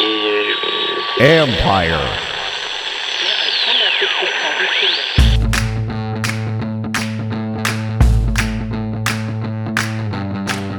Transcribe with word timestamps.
Empire. 0.00 1.98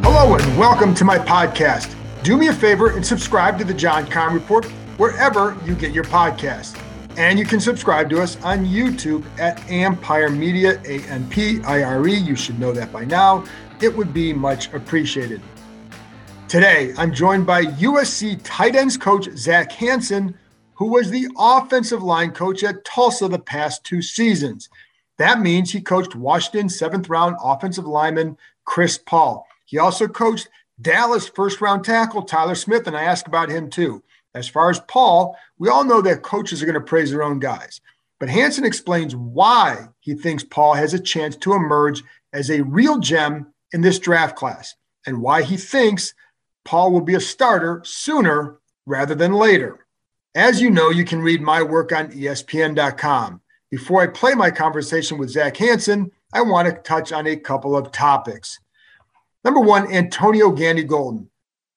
Hello 0.02 0.36
and 0.36 0.58
welcome 0.58 0.96
to 0.96 1.06
my 1.06 1.20
podcast. 1.20 1.96
Do 2.24 2.36
me 2.36 2.48
a 2.48 2.54
favor 2.54 2.96
and 2.96 3.06
subscribe 3.06 3.60
to 3.60 3.64
the 3.64 3.76
John 3.76 4.08
Keim 4.08 4.34
Report 4.34 4.66
wherever 4.98 5.56
you 5.66 5.76
get 5.76 5.92
your 5.92 6.06
podcast. 6.06 6.82
And 7.16 7.38
you 7.38 7.46
can 7.46 7.60
subscribe 7.60 8.10
to 8.10 8.22
us 8.24 8.42
on 8.42 8.66
YouTube 8.66 9.24
at 9.38 9.64
Empire 9.70 10.32
Media, 10.32 10.82
A 10.86 11.02
N 11.02 11.30
P 11.30 11.62
I 11.62 11.84
R 11.84 12.08
E. 12.08 12.16
You 12.16 12.36
should 12.36 12.60
know 12.60 12.72
that 12.72 12.92
by 12.92 13.06
now. 13.06 13.46
It 13.82 13.96
would 13.96 14.16
be 14.16 14.34
much 14.34 14.74
appreciated. 14.74 15.42
Today, 16.52 16.94
I'm 16.98 17.14
joined 17.14 17.46
by 17.46 17.64
USC 17.64 18.38
tight 18.44 18.76
ends 18.76 18.98
coach 18.98 19.30
Zach 19.38 19.72
Hanson, 19.72 20.38
who 20.74 20.88
was 20.88 21.10
the 21.10 21.30
offensive 21.38 22.04
line 22.04 22.32
coach 22.32 22.62
at 22.66 22.84
Tulsa 22.84 23.30
the 23.30 23.40
past 23.40 23.86
two 23.86 24.02
seasons. 24.02 24.68
That 25.18 25.40
means 25.40 25.72
he 25.72 25.80
coached 25.80 26.14
Washington 26.14 26.68
seventh 26.68 27.08
round 27.08 27.38
offensive 27.42 27.86
lineman 27.86 28.38
Chris 28.66 28.98
Paul. 28.98 29.48
He 29.64 29.78
also 29.78 30.10
coached 30.10 30.50
Dallas 30.82 31.26
first 31.26 31.62
round 31.62 31.86
tackle 31.86 32.24
Tyler 32.24 32.56
Smith, 32.56 32.86
and 32.86 32.98
I 32.98 33.04
asked 33.04 33.28
about 33.28 33.48
him 33.48 33.70
too. 33.70 34.04
As 34.36 34.50
far 34.50 34.70
as 34.70 34.82
Paul, 34.90 35.38
we 35.58 35.70
all 35.70 35.86
know 35.86 36.02
that 36.02 36.22
coaches 36.22 36.62
are 36.62 36.66
going 36.66 36.74
to 36.74 36.82
praise 36.82 37.12
their 37.12 37.24
own 37.24 37.40
guys. 37.40 37.80
But 38.20 38.28
Hanson 38.28 38.66
explains 38.66 39.16
why 39.16 39.88
he 40.02 40.16
thinks 40.16 40.44
Paul 40.44 40.74
has 40.74 40.94
a 40.94 41.00
chance 41.00 41.38
to 41.38 41.54
emerge 41.54 42.04
as 42.34 42.52
a 42.52 42.66
real 42.66 43.00
gem 43.00 43.54
in 43.72 43.80
this 43.80 44.00
draft 44.00 44.36
class 44.36 44.76
and 45.06 45.22
why 45.22 45.44
he 45.44 45.56
thinks 45.56 46.14
Paul 46.66 46.92
will 46.92 47.02
be 47.02 47.16
a 47.16 47.22
starter 47.22 47.82
sooner 47.86 48.60
rather 48.86 49.16
than 49.16 49.34
later. 49.34 49.86
As 50.36 50.62
you 50.62 50.70
know, 50.70 50.90
you 50.90 51.04
can 51.04 51.22
read 51.22 51.42
my 51.42 51.62
work 51.62 51.92
on 51.92 52.12
ESPN.com. 52.12 53.42
Before 53.70 54.02
I 54.02 54.08
play 54.08 54.34
my 54.34 54.52
conversation 54.52 55.18
with 55.18 55.30
Zach 55.30 55.58
Hanson, 55.58 56.12
I 56.34 56.42
want 56.42 56.68
to 56.68 56.82
touch 56.82 57.12
on 57.12 57.28
a 57.28 57.36
couple 57.36 57.76
of 57.76 57.92
topics. 57.92 58.60
Number 59.44 59.60
one, 59.60 59.92
Antonio 59.92 60.52
Gandy 60.52 60.84
Golden. 60.84 61.30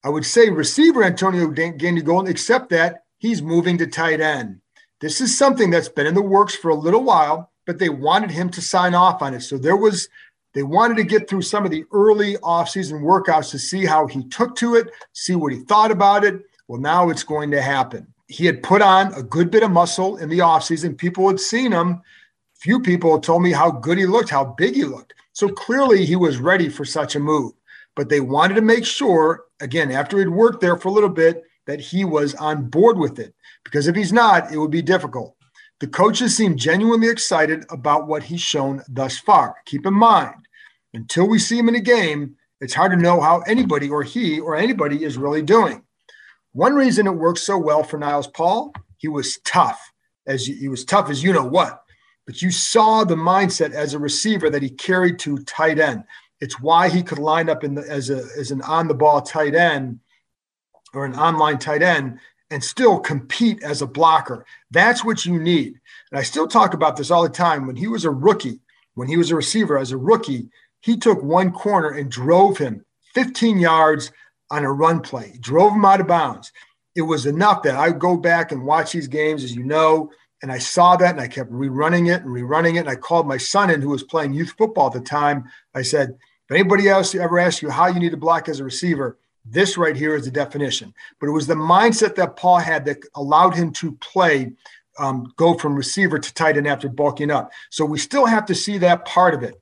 I 0.04 0.10
would 0.10 0.26
say 0.26 0.50
receiver 0.50 1.02
Antonio 1.02 1.48
Gandy 1.48 2.02
Golden, 2.02 2.30
except 2.30 2.68
that 2.70 3.04
he's 3.18 3.42
moving 3.42 3.78
to 3.78 3.86
tight 3.86 4.20
end. 4.20 4.60
This 5.00 5.20
is 5.20 5.36
something 5.36 5.70
that's 5.70 5.88
been 5.88 6.06
in 6.06 6.14
the 6.14 6.22
works 6.22 6.54
for 6.54 6.70
a 6.70 6.74
little 6.74 7.02
while, 7.02 7.50
but 7.66 7.78
they 7.78 7.88
wanted 7.88 8.30
him 8.30 8.50
to 8.50 8.60
sign 8.60 8.94
off 8.94 9.22
on 9.22 9.34
it. 9.34 9.40
So 9.40 9.56
there 9.58 9.76
was 9.76 10.08
they 10.54 10.62
wanted 10.62 10.96
to 10.98 11.04
get 11.04 11.28
through 11.28 11.42
some 11.42 11.64
of 11.64 11.70
the 11.70 11.84
early 11.92 12.36
offseason 12.36 13.02
workouts 13.02 13.50
to 13.50 13.58
see 13.58 13.84
how 13.84 14.06
he 14.06 14.24
took 14.28 14.54
to 14.56 14.76
it, 14.76 14.88
see 15.12 15.34
what 15.34 15.52
he 15.52 15.60
thought 15.60 15.90
about 15.90 16.24
it. 16.24 16.40
Well, 16.68 16.80
now 16.80 17.10
it's 17.10 17.24
going 17.24 17.50
to 17.50 17.60
happen. 17.60 18.06
He 18.28 18.46
had 18.46 18.62
put 18.62 18.80
on 18.80 19.12
a 19.14 19.22
good 19.22 19.50
bit 19.50 19.64
of 19.64 19.70
muscle 19.70 20.16
in 20.16 20.28
the 20.28 20.38
offseason. 20.38 20.96
People 20.96 21.28
had 21.28 21.40
seen 21.40 21.72
him. 21.72 22.00
Few 22.54 22.80
people 22.80 23.18
told 23.18 23.42
me 23.42 23.52
how 23.52 23.70
good 23.70 23.98
he 23.98 24.06
looked, 24.06 24.30
how 24.30 24.44
big 24.44 24.74
he 24.74 24.84
looked. 24.84 25.12
So 25.32 25.48
clearly 25.48 26.06
he 26.06 26.16
was 26.16 26.38
ready 26.38 26.68
for 26.68 26.84
such 26.84 27.16
a 27.16 27.20
move. 27.20 27.52
But 27.96 28.08
they 28.08 28.20
wanted 28.20 28.54
to 28.54 28.62
make 28.62 28.84
sure, 28.84 29.44
again, 29.60 29.90
after 29.90 30.18
he'd 30.18 30.28
worked 30.28 30.60
there 30.60 30.76
for 30.76 30.88
a 30.88 30.92
little 30.92 31.10
bit, 31.10 31.42
that 31.66 31.80
he 31.80 32.04
was 32.04 32.34
on 32.36 32.68
board 32.70 32.96
with 32.96 33.18
it. 33.18 33.34
Because 33.64 33.88
if 33.88 33.96
he's 33.96 34.12
not, 34.12 34.52
it 34.52 34.58
would 34.58 34.70
be 34.70 34.82
difficult. 34.82 35.36
The 35.80 35.86
coaches 35.88 36.36
seem 36.36 36.56
genuinely 36.56 37.08
excited 37.08 37.64
about 37.70 38.06
what 38.06 38.22
he's 38.22 38.40
shown 38.40 38.82
thus 38.88 39.18
far. 39.18 39.56
Keep 39.66 39.86
in 39.86 39.94
mind, 39.94 40.34
until 40.94 41.28
we 41.28 41.38
see 41.38 41.58
him 41.58 41.68
in 41.68 41.74
a 41.74 41.80
game, 41.80 42.36
it's 42.60 42.74
hard 42.74 42.92
to 42.92 42.96
know 42.96 43.20
how 43.20 43.40
anybody 43.40 43.90
or 43.90 44.02
he 44.02 44.40
or 44.40 44.56
anybody 44.56 45.04
is 45.04 45.18
really 45.18 45.42
doing. 45.42 45.82
One 46.52 46.74
reason 46.74 47.06
it 47.06 47.10
worked 47.10 47.40
so 47.40 47.58
well 47.58 47.82
for 47.82 47.98
Niles 47.98 48.28
Paul, 48.28 48.72
he 48.96 49.08
was 49.08 49.38
tough, 49.44 49.92
as 50.26 50.46
he 50.46 50.68
was 50.68 50.84
tough 50.84 51.10
as 51.10 51.22
you 51.22 51.32
know 51.32 51.44
what. 51.44 51.82
But 52.26 52.40
you 52.40 52.50
saw 52.50 53.04
the 53.04 53.16
mindset 53.16 53.72
as 53.72 53.92
a 53.92 53.98
receiver 53.98 54.48
that 54.48 54.62
he 54.62 54.70
carried 54.70 55.18
to 55.20 55.38
tight 55.38 55.78
end. 55.78 56.04
It's 56.40 56.60
why 56.60 56.88
he 56.88 57.02
could 57.02 57.18
line 57.18 57.50
up 57.50 57.64
in 57.64 57.74
the, 57.74 57.82
as 57.82 58.08
a 58.08 58.24
as 58.38 58.50
an 58.50 58.62
on 58.62 58.88
the 58.88 58.94
ball 58.94 59.20
tight 59.20 59.54
end 59.54 60.00
or 60.94 61.04
an 61.04 61.16
online 61.16 61.58
tight 61.58 61.82
end 61.82 62.18
and 62.50 62.62
still 62.62 62.98
compete 62.98 63.62
as 63.62 63.82
a 63.82 63.86
blocker. 63.86 64.46
That's 64.70 65.04
what 65.04 65.26
you 65.26 65.38
need. 65.38 65.80
And 66.10 66.18
I 66.18 66.22
still 66.22 66.46
talk 66.46 66.72
about 66.72 66.96
this 66.96 67.10
all 67.10 67.22
the 67.22 67.28
time. 67.28 67.66
When 67.66 67.76
he 67.76 67.88
was 67.88 68.04
a 68.04 68.10
rookie, 68.10 68.60
when 68.94 69.08
he 69.08 69.16
was 69.16 69.30
a 69.30 69.36
receiver 69.36 69.76
as 69.76 69.90
a 69.92 69.96
rookie, 69.96 70.48
he 70.84 70.98
took 70.98 71.22
one 71.22 71.50
corner 71.50 71.88
and 71.88 72.10
drove 72.10 72.58
him 72.58 72.84
15 73.14 73.58
yards 73.58 74.12
on 74.50 74.64
a 74.64 74.72
run 74.72 75.00
play, 75.00 75.34
drove 75.40 75.72
him 75.72 75.84
out 75.86 76.02
of 76.02 76.06
bounds. 76.06 76.52
It 76.94 77.00
was 77.00 77.24
enough 77.24 77.62
that 77.62 77.74
I 77.74 77.90
go 77.90 78.18
back 78.18 78.52
and 78.52 78.66
watch 78.66 78.92
these 78.92 79.08
games, 79.08 79.42
as 79.44 79.56
you 79.56 79.64
know, 79.64 80.10
and 80.42 80.52
I 80.52 80.58
saw 80.58 80.94
that 80.96 81.12
and 81.12 81.22
I 81.22 81.26
kept 81.26 81.50
rerunning 81.50 82.14
it 82.14 82.20
and 82.20 82.30
rerunning 82.30 82.74
it. 82.74 82.80
And 82.80 82.90
I 82.90 82.96
called 82.96 83.26
my 83.26 83.38
son 83.38 83.70
in, 83.70 83.80
who 83.80 83.88
was 83.88 84.02
playing 84.02 84.34
youth 84.34 84.52
football 84.58 84.88
at 84.88 84.92
the 84.92 85.00
time. 85.00 85.44
I 85.74 85.80
said, 85.80 86.10
if 86.10 86.54
anybody 86.54 86.86
else 86.86 87.14
ever 87.14 87.38
asks 87.38 87.62
you 87.62 87.70
how 87.70 87.86
you 87.86 87.98
need 87.98 88.10
to 88.10 88.18
block 88.18 88.50
as 88.50 88.60
a 88.60 88.64
receiver, 88.64 89.18
this 89.46 89.78
right 89.78 89.96
here 89.96 90.14
is 90.14 90.26
the 90.26 90.30
definition. 90.30 90.92
But 91.18 91.28
it 91.28 91.32
was 91.32 91.46
the 91.46 91.54
mindset 91.54 92.14
that 92.16 92.36
Paul 92.36 92.58
had 92.58 92.84
that 92.84 92.98
allowed 93.14 93.54
him 93.54 93.72
to 93.72 93.92
play, 93.92 94.52
um, 94.98 95.32
go 95.36 95.54
from 95.54 95.76
receiver 95.76 96.18
to 96.18 96.34
tight 96.34 96.58
end 96.58 96.68
after 96.68 96.90
bulking 96.90 97.30
up. 97.30 97.52
So 97.70 97.86
we 97.86 97.98
still 97.98 98.26
have 98.26 98.44
to 98.46 98.54
see 98.54 98.76
that 98.78 99.06
part 99.06 99.32
of 99.32 99.42
it. 99.42 99.58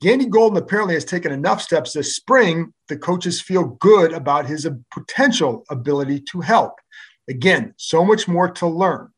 Gandy 0.00 0.26
Golden 0.26 0.58
apparently 0.58 0.94
has 0.94 1.04
taken 1.04 1.32
enough 1.32 1.62
steps 1.62 1.92
this 1.92 2.16
spring. 2.16 2.72
The 2.88 2.96
coaches 2.96 3.40
feel 3.40 3.64
good 3.80 4.12
about 4.12 4.46
his 4.46 4.68
potential 4.92 5.64
ability 5.70 6.20
to 6.32 6.40
help. 6.40 6.74
Again, 7.28 7.74
so 7.76 8.04
much 8.04 8.28
more 8.28 8.50
to 8.50 8.66
learn. 8.66 9.10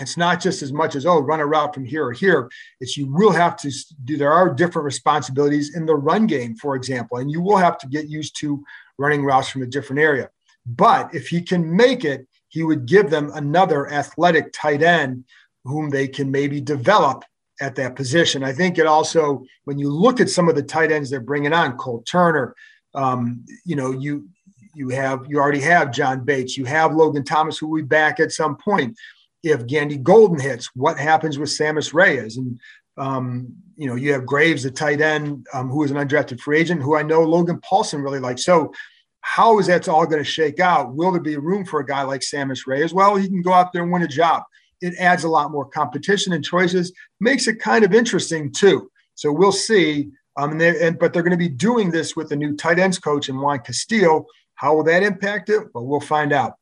It's 0.00 0.16
not 0.16 0.40
just 0.40 0.60
as 0.60 0.72
much 0.72 0.96
as, 0.96 1.06
oh, 1.06 1.20
run 1.20 1.40
a 1.40 1.46
route 1.46 1.72
from 1.72 1.84
here 1.84 2.04
or 2.04 2.12
here. 2.12 2.50
It's 2.80 2.96
you 2.96 3.12
will 3.12 3.30
have 3.30 3.56
to 3.58 3.72
do, 4.04 4.16
there 4.16 4.32
are 4.32 4.52
different 4.52 4.84
responsibilities 4.84 5.76
in 5.76 5.86
the 5.86 5.94
run 5.94 6.26
game, 6.26 6.56
for 6.56 6.74
example, 6.74 7.18
and 7.18 7.30
you 7.30 7.40
will 7.40 7.56
have 7.56 7.78
to 7.78 7.88
get 7.88 8.08
used 8.08 8.38
to 8.40 8.62
running 8.98 9.24
routes 9.24 9.48
from 9.48 9.62
a 9.62 9.66
different 9.66 10.02
area. 10.02 10.30
But 10.66 11.14
if 11.14 11.28
he 11.28 11.40
can 11.40 11.76
make 11.76 12.04
it, 12.04 12.26
he 12.48 12.64
would 12.64 12.86
give 12.86 13.08
them 13.08 13.30
another 13.34 13.90
athletic 13.90 14.52
tight 14.52 14.82
end 14.82 15.24
whom 15.64 15.90
they 15.90 16.08
can 16.08 16.30
maybe 16.30 16.60
develop 16.60 17.24
at 17.60 17.74
that 17.76 17.96
position. 17.96 18.42
I 18.42 18.52
think 18.52 18.78
it 18.78 18.86
also, 18.86 19.44
when 19.64 19.78
you 19.78 19.90
look 19.90 20.20
at 20.20 20.30
some 20.30 20.48
of 20.48 20.54
the 20.54 20.62
tight 20.62 20.90
ends 20.90 21.10
they're 21.10 21.20
bringing 21.20 21.52
on, 21.52 21.76
Cole 21.76 22.02
Turner, 22.02 22.54
um, 22.94 23.44
you 23.64 23.76
know, 23.76 23.92
you 23.92 24.28
you 24.74 24.88
have 24.88 25.24
you 25.28 25.38
already 25.38 25.60
have 25.60 25.92
John 25.92 26.24
Bates, 26.24 26.56
you 26.56 26.64
have 26.64 26.94
Logan 26.94 27.24
Thomas, 27.24 27.58
who 27.58 27.68
will 27.68 27.82
be 27.82 27.86
back 27.86 28.20
at 28.20 28.32
some 28.32 28.56
point. 28.56 28.96
If 29.42 29.66
Gandy 29.66 29.98
Golden 29.98 30.40
hits, 30.40 30.70
what 30.74 30.98
happens 30.98 31.38
with 31.38 31.50
Sammis 31.50 31.92
Reyes? 31.92 32.36
And 32.38 32.58
um, 32.96 33.54
you 33.76 33.88
know, 33.88 33.96
you 33.96 34.12
have 34.12 34.26
Graves, 34.26 34.62
the 34.62 34.70
tight 34.70 35.00
end, 35.00 35.46
um, 35.52 35.68
who 35.68 35.82
is 35.82 35.90
an 35.90 35.96
undrafted 35.96 36.40
free 36.40 36.60
agent, 36.60 36.82
who 36.82 36.96
I 36.96 37.02
know 37.02 37.22
Logan 37.22 37.60
Paulson 37.60 38.00
really 38.00 38.20
likes. 38.20 38.44
So, 38.44 38.72
how 39.20 39.58
is 39.58 39.66
that 39.66 39.88
all 39.88 40.06
going 40.06 40.22
to 40.22 40.28
shake 40.28 40.60
out? 40.60 40.94
Will 40.94 41.12
there 41.12 41.20
be 41.20 41.36
room 41.36 41.64
for 41.64 41.80
a 41.80 41.86
guy 41.86 42.02
like 42.02 42.20
Sammis 42.20 42.66
Reyes? 42.66 42.94
Well, 42.94 43.16
he 43.16 43.28
can 43.28 43.42
go 43.42 43.52
out 43.52 43.72
there 43.72 43.82
and 43.82 43.92
win 43.92 44.02
a 44.02 44.08
job 44.08 44.44
it 44.84 44.94
adds 44.98 45.24
a 45.24 45.28
lot 45.28 45.50
more 45.50 45.64
competition 45.64 46.32
and 46.32 46.44
choices, 46.44 46.92
makes 47.20 47.46
it 47.46 47.60
kind 47.60 47.84
of 47.84 47.94
interesting 47.94 48.52
too. 48.52 48.90
So 49.14 49.32
we'll 49.32 49.52
see. 49.52 50.10
Um, 50.36 50.52
and, 50.52 50.62
and 50.62 50.98
but 50.98 51.12
they're 51.12 51.22
going 51.22 51.30
to 51.30 51.36
be 51.36 51.48
doing 51.48 51.90
this 51.90 52.16
with 52.16 52.28
the 52.28 52.36
new 52.36 52.56
tight 52.56 52.78
ends 52.78 52.98
coach 52.98 53.28
and 53.28 53.40
Juan 53.40 53.60
Castillo. 53.60 54.26
How 54.56 54.74
will 54.74 54.84
that 54.84 55.02
impact 55.02 55.48
it? 55.48 55.68
Well, 55.74 55.86
we'll 55.86 56.00
find 56.00 56.32
out. 56.32 56.54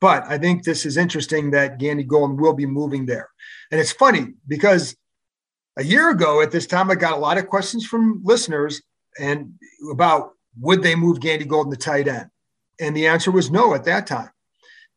But 0.00 0.24
I 0.28 0.38
think 0.38 0.62
this 0.62 0.84
is 0.84 0.96
interesting 0.96 1.50
that 1.50 1.78
Gandy 1.78 2.04
Golden 2.04 2.36
will 2.36 2.52
be 2.52 2.66
moving 2.66 3.06
there. 3.06 3.30
And 3.70 3.80
it's 3.80 3.92
funny 3.92 4.34
because 4.46 4.94
a 5.76 5.84
year 5.84 6.10
ago 6.10 6.42
at 6.42 6.50
this 6.50 6.66
time, 6.66 6.90
I 6.90 6.94
got 6.94 7.16
a 7.16 7.20
lot 7.20 7.38
of 7.38 7.48
questions 7.48 7.86
from 7.86 8.20
listeners 8.24 8.82
and 9.18 9.52
about 9.90 10.32
would 10.60 10.82
they 10.82 10.94
move 10.94 11.20
Gandy 11.20 11.44
Golden 11.44 11.72
to 11.72 11.78
tight 11.78 12.08
end? 12.08 12.28
And 12.78 12.96
the 12.96 13.06
answer 13.06 13.30
was 13.30 13.50
no 13.50 13.74
at 13.74 13.84
that 13.84 14.06
time. 14.06 14.30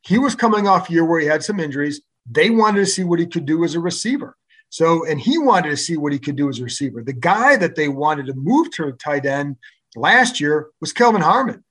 He 0.02 0.18
was 0.18 0.36
coming 0.36 0.68
off 0.68 0.90
a 0.90 0.94
year 0.94 1.06
where 1.06 1.20
he 1.20 1.28
had 1.28 1.44
some 1.44 1.60
injuries. 1.60 2.02
They 2.30 2.50
wanted 2.50 2.80
to 2.80 2.86
see 2.86 3.04
what 3.04 3.20
he 3.20 3.26
could 3.26 3.46
do 3.46 3.64
as 3.64 3.76
a 3.76 3.80
receiver. 3.80 4.36
So, 4.70 5.06
and 5.06 5.20
he 5.20 5.38
wanted 5.38 5.70
to 5.72 5.78
see 5.78 5.98
what 5.98 6.14
he 6.14 6.20
could 6.20 6.36
do 6.36 6.50
as 6.50 6.60
a 6.60 6.64
receiver. 6.64 7.04
The 7.04 7.14
guy 7.14 7.56
that 7.56 7.76
they 7.76 7.88
wanted 7.88 8.28
to 8.28 8.34
move 8.36 8.72
to 8.72 8.92
tight 8.94 9.26
end 9.26 9.58
last 9.96 10.40
year 10.40 10.70
was 10.80 10.94
Kelvin 10.94 11.22
Harmon. 11.22 11.64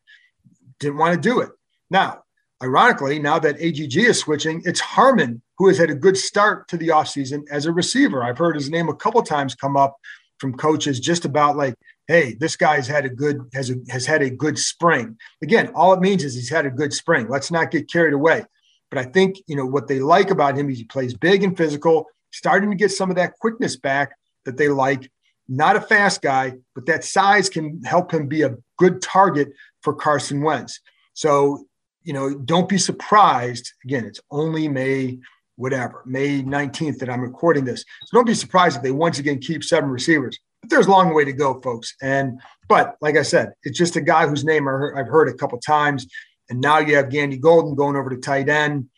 didn't 0.80 0.98
want 0.98 1.14
to 1.14 1.28
do 1.28 1.40
it. 1.40 1.50
Now, 1.90 2.24
ironically, 2.62 3.18
now 3.18 3.38
that 3.38 3.60
AGG 3.60 3.96
is 3.96 4.18
switching, 4.18 4.62
it's 4.64 4.80
Harmon 4.80 5.42
who 5.58 5.68
has 5.68 5.78
had 5.78 5.90
a 5.90 5.94
good 5.94 6.16
start 6.16 6.68
to 6.68 6.76
the 6.76 6.88
offseason 6.88 7.42
as 7.50 7.66
a 7.66 7.72
receiver. 7.72 8.22
I've 8.22 8.38
heard 8.38 8.56
his 8.56 8.70
name 8.70 8.88
a 8.88 8.94
couple 8.94 9.22
times 9.22 9.54
come 9.54 9.76
up 9.76 9.96
from 10.38 10.56
coaches 10.56 11.00
just 11.00 11.24
about 11.24 11.56
like, 11.56 11.74
hey, 12.06 12.34
this 12.38 12.56
guy's 12.56 12.86
had 12.86 13.04
a 13.04 13.08
good 13.08 13.40
has 13.54 13.70
a, 13.70 13.74
has 13.90 14.06
had 14.06 14.22
a 14.22 14.30
good 14.30 14.58
spring. 14.58 15.16
Again, 15.42 15.72
all 15.74 15.92
it 15.92 16.00
means 16.00 16.24
is 16.24 16.34
he's 16.34 16.50
had 16.50 16.66
a 16.66 16.70
good 16.70 16.92
spring. 16.92 17.28
Let's 17.28 17.50
not 17.50 17.70
get 17.70 17.90
carried 17.90 18.14
away. 18.14 18.44
But 18.90 18.98
I 18.98 19.04
think 19.04 19.36
you 19.46 19.56
know 19.56 19.66
what 19.66 19.88
they 19.88 20.00
like 20.00 20.30
about 20.30 20.56
him 20.56 20.70
is 20.70 20.78
he 20.78 20.84
plays 20.84 21.14
big 21.14 21.42
and 21.42 21.56
physical, 21.56 22.06
starting 22.30 22.70
to 22.70 22.76
get 22.76 22.90
some 22.90 23.10
of 23.10 23.16
that 23.16 23.38
quickness 23.38 23.76
back 23.76 24.12
that 24.44 24.56
they 24.56 24.68
like. 24.68 25.10
Not 25.50 25.76
a 25.76 25.80
fast 25.80 26.20
guy, 26.20 26.54
but 26.74 26.86
that 26.86 27.04
size 27.04 27.48
can 27.48 27.82
help 27.82 28.12
him 28.12 28.26
be 28.26 28.42
a 28.42 28.56
good 28.76 29.00
target 29.00 29.48
for 29.82 29.94
Carson 29.94 30.42
Wentz. 30.42 30.80
So, 31.14 31.66
you 32.02 32.12
know, 32.12 32.34
don't 32.34 32.68
be 32.68 32.78
surprised. 32.78 33.72
Again, 33.84 34.04
it's 34.04 34.20
only 34.30 34.68
May, 34.68 35.18
whatever, 35.56 36.02
May 36.04 36.42
19th 36.42 36.98
that 36.98 37.08
I'm 37.08 37.22
recording 37.22 37.64
this. 37.64 37.84
So 38.06 38.16
don't 38.16 38.26
be 38.26 38.34
surprised 38.34 38.76
if 38.76 38.82
they 38.82 38.90
once 38.90 39.18
again 39.18 39.38
keep 39.38 39.64
seven 39.64 39.88
receivers. 39.88 40.38
But 40.60 40.70
there's 40.70 40.86
a 40.86 40.90
long 40.90 41.14
way 41.14 41.24
to 41.24 41.32
go, 41.32 41.60
folks. 41.60 41.94
And, 42.02 42.40
but 42.68 42.96
like 43.00 43.16
I 43.16 43.22
said, 43.22 43.52
it's 43.62 43.78
just 43.78 43.96
a 43.96 44.00
guy 44.00 44.26
whose 44.26 44.44
name 44.44 44.68
I've 44.68 45.06
heard 45.06 45.28
a 45.28 45.34
couple 45.34 45.58
times. 45.58 46.06
And 46.50 46.60
now 46.60 46.78
you 46.78 46.96
have 46.96 47.10
Gandy 47.10 47.36
Golden 47.36 47.74
going 47.74 47.96
over 47.96 48.10
to 48.10 48.16
tight 48.16 48.48
end. 48.48 48.88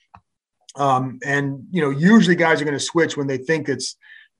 Um, 0.76 1.18
and 1.24 1.66
you 1.70 1.82
know, 1.82 1.90
usually 1.90 2.36
guys 2.36 2.60
are 2.60 2.64
going 2.64 2.78
to 2.78 2.84
switch 2.84 3.16
when 3.16 3.26
they 3.26 3.38
think 3.38 3.68
it's 3.68 3.96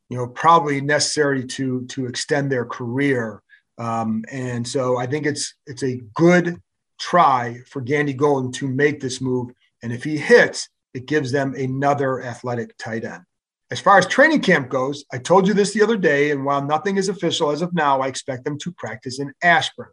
you 0.08 0.16
know 0.16 0.26
probably 0.26 0.80
necessary 0.80 1.44
to 1.44 1.86
to 1.86 2.06
extend 2.06 2.50
their 2.50 2.64
career. 2.64 3.42
Um, 3.78 4.24
and 4.30 4.66
so 4.66 4.96
I 4.98 5.06
think 5.06 5.26
it's 5.26 5.54
it's 5.66 5.82
a 5.82 6.00
good 6.14 6.60
try 6.98 7.58
for 7.66 7.80
Gandy 7.80 8.12
Golden 8.12 8.52
to 8.52 8.68
make 8.68 9.00
this 9.00 9.20
move. 9.20 9.50
And 9.82 9.92
if 9.92 10.04
he 10.04 10.18
hits, 10.18 10.68
it 10.94 11.06
gives 11.06 11.32
them 11.32 11.54
another 11.54 12.22
athletic 12.22 12.76
tight 12.76 13.04
end. 13.04 13.22
As 13.70 13.80
far 13.80 13.98
as 13.98 14.06
training 14.06 14.40
camp 14.40 14.68
goes, 14.68 15.04
I 15.12 15.18
told 15.18 15.46
you 15.46 15.54
this 15.54 15.72
the 15.72 15.82
other 15.82 15.96
day, 15.96 16.32
and 16.32 16.44
while 16.44 16.62
nothing 16.62 16.96
is 16.96 17.08
official 17.08 17.50
as 17.50 17.62
of 17.62 17.72
now, 17.72 18.00
I 18.00 18.08
expect 18.08 18.44
them 18.44 18.58
to 18.58 18.72
practice 18.72 19.20
in 19.20 19.32
Ashburn 19.42 19.90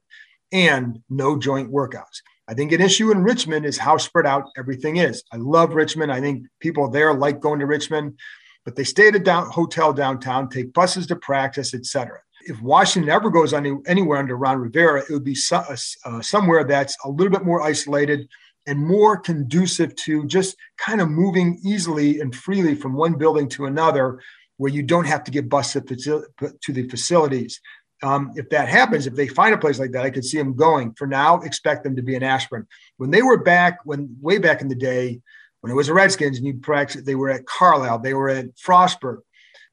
and 0.51 0.99
no 1.09 1.37
joint 1.37 1.71
workouts. 1.71 2.21
I 2.47 2.53
think 2.53 2.71
an 2.71 2.81
issue 2.81 3.11
in 3.11 3.23
Richmond 3.23 3.65
is 3.65 3.77
how 3.77 3.97
spread 3.97 4.25
out 4.25 4.49
everything 4.57 4.97
is. 4.97 5.23
I 5.31 5.37
love 5.37 5.73
Richmond. 5.73 6.11
I 6.11 6.21
think 6.21 6.47
people 6.59 6.89
there 6.89 7.13
like 7.13 7.41
going 7.41 7.59
to 7.59 7.65
Richmond, 7.65 8.17
but 8.63 8.75
they 8.75 8.85
stay 8.85 9.09
at 9.09 9.15
a 9.15 9.19
down, 9.19 9.49
hotel 9.49 9.91
downtown, 9.91 10.49
take 10.49 10.73
buses 10.73 11.07
to 11.07 11.17
practice, 11.17 11.73
etc. 11.73 12.19
If 12.45 12.61
Washington 12.61 13.11
ever 13.11 13.29
goes 13.29 13.53
any, 13.53 13.75
anywhere 13.85 14.19
under 14.19 14.37
Ron 14.37 14.59
Rivera, 14.59 15.01
it 15.01 15.09
would 15.09 15.25
be 15.25 15.35
so, 15.35 15.57
uh, 15.57 15.75
uh, 16.05 16.21
somewhere 16.21 16.63
that's 16.63 16.95
a 17.03 17.09
little 17.09 17.31
bit 17.31 17.43
more 17.43 17.61
isolated 17.61 18.29
and 18.65 18.79
more 18.79 19.17
conducive 19.17 19.95
to 19.95 20.25
just 20.25 20.55
kind 20.77 21.01
of 21.01 21.09
moving 21.09 21.59
easily 21.65 22.21
and 22.21 22.33
freely 22.33 22.75
from 22.75 22.93
one 22.93 23.17
building 23.17 23.49
to 23.49 23.65
another, 23.65 24.19
where 24.55 24.71
you 24.71 24.83
don't 24.83 25.05
have 25.05 25.23
to 25.25 25.31
get 25.31 25.49
bused 25.49 25.73
to 25.73 26.73
the 26.73 26.87
facilities 26.89 27.59
um, 28.03 28.31
if 28.35 28.49
that 28.49 28.69
happens, 28.69 29.07
if 29.07 29.15
they 29.15 29.27
find 29.27 29.53
a 29.53 29.57
place 29.57 29.79
like 29.79 29.91
that, 29.91 30.05
I 30.05 30.09
could 30.09 30.25
see 30.25 30.37
them 30.37 30.55
going. 30.55 30.93
For 30.93 31.07
now, 31.07 31.39
expect 31.41 31.83
them 31.83 31.95
to 31.95 32.01
be 32.01 32.15
in 32.15 32.23
Ashburn. 32.23 32.67
When 32.97 33.11
they 33.11 33.21
were 33.21 33.37
back, 33.37 33.79
when 33.85 34.15
way 34.21 34.37
back 34.37 34.61
in 34.61 34.67
the 34.67 34.75
day, 34.75 35.21
when 35.61 35.71
it 35.71 35.75
was 35.75 35.87
the 35.87 35.93
Redskins 35.93 36.37
and 36.37 36.45
you 36.45 36.55
practice, 36.55 37.01
they 37.01 37.15
were 37.15 37.29
at 37.29 37.45
Carlisle, 37.45 37.99
they 37.99 38.13
were 38.13 38.29
at 38.29 38.55
Frostburg. 38.55 39.19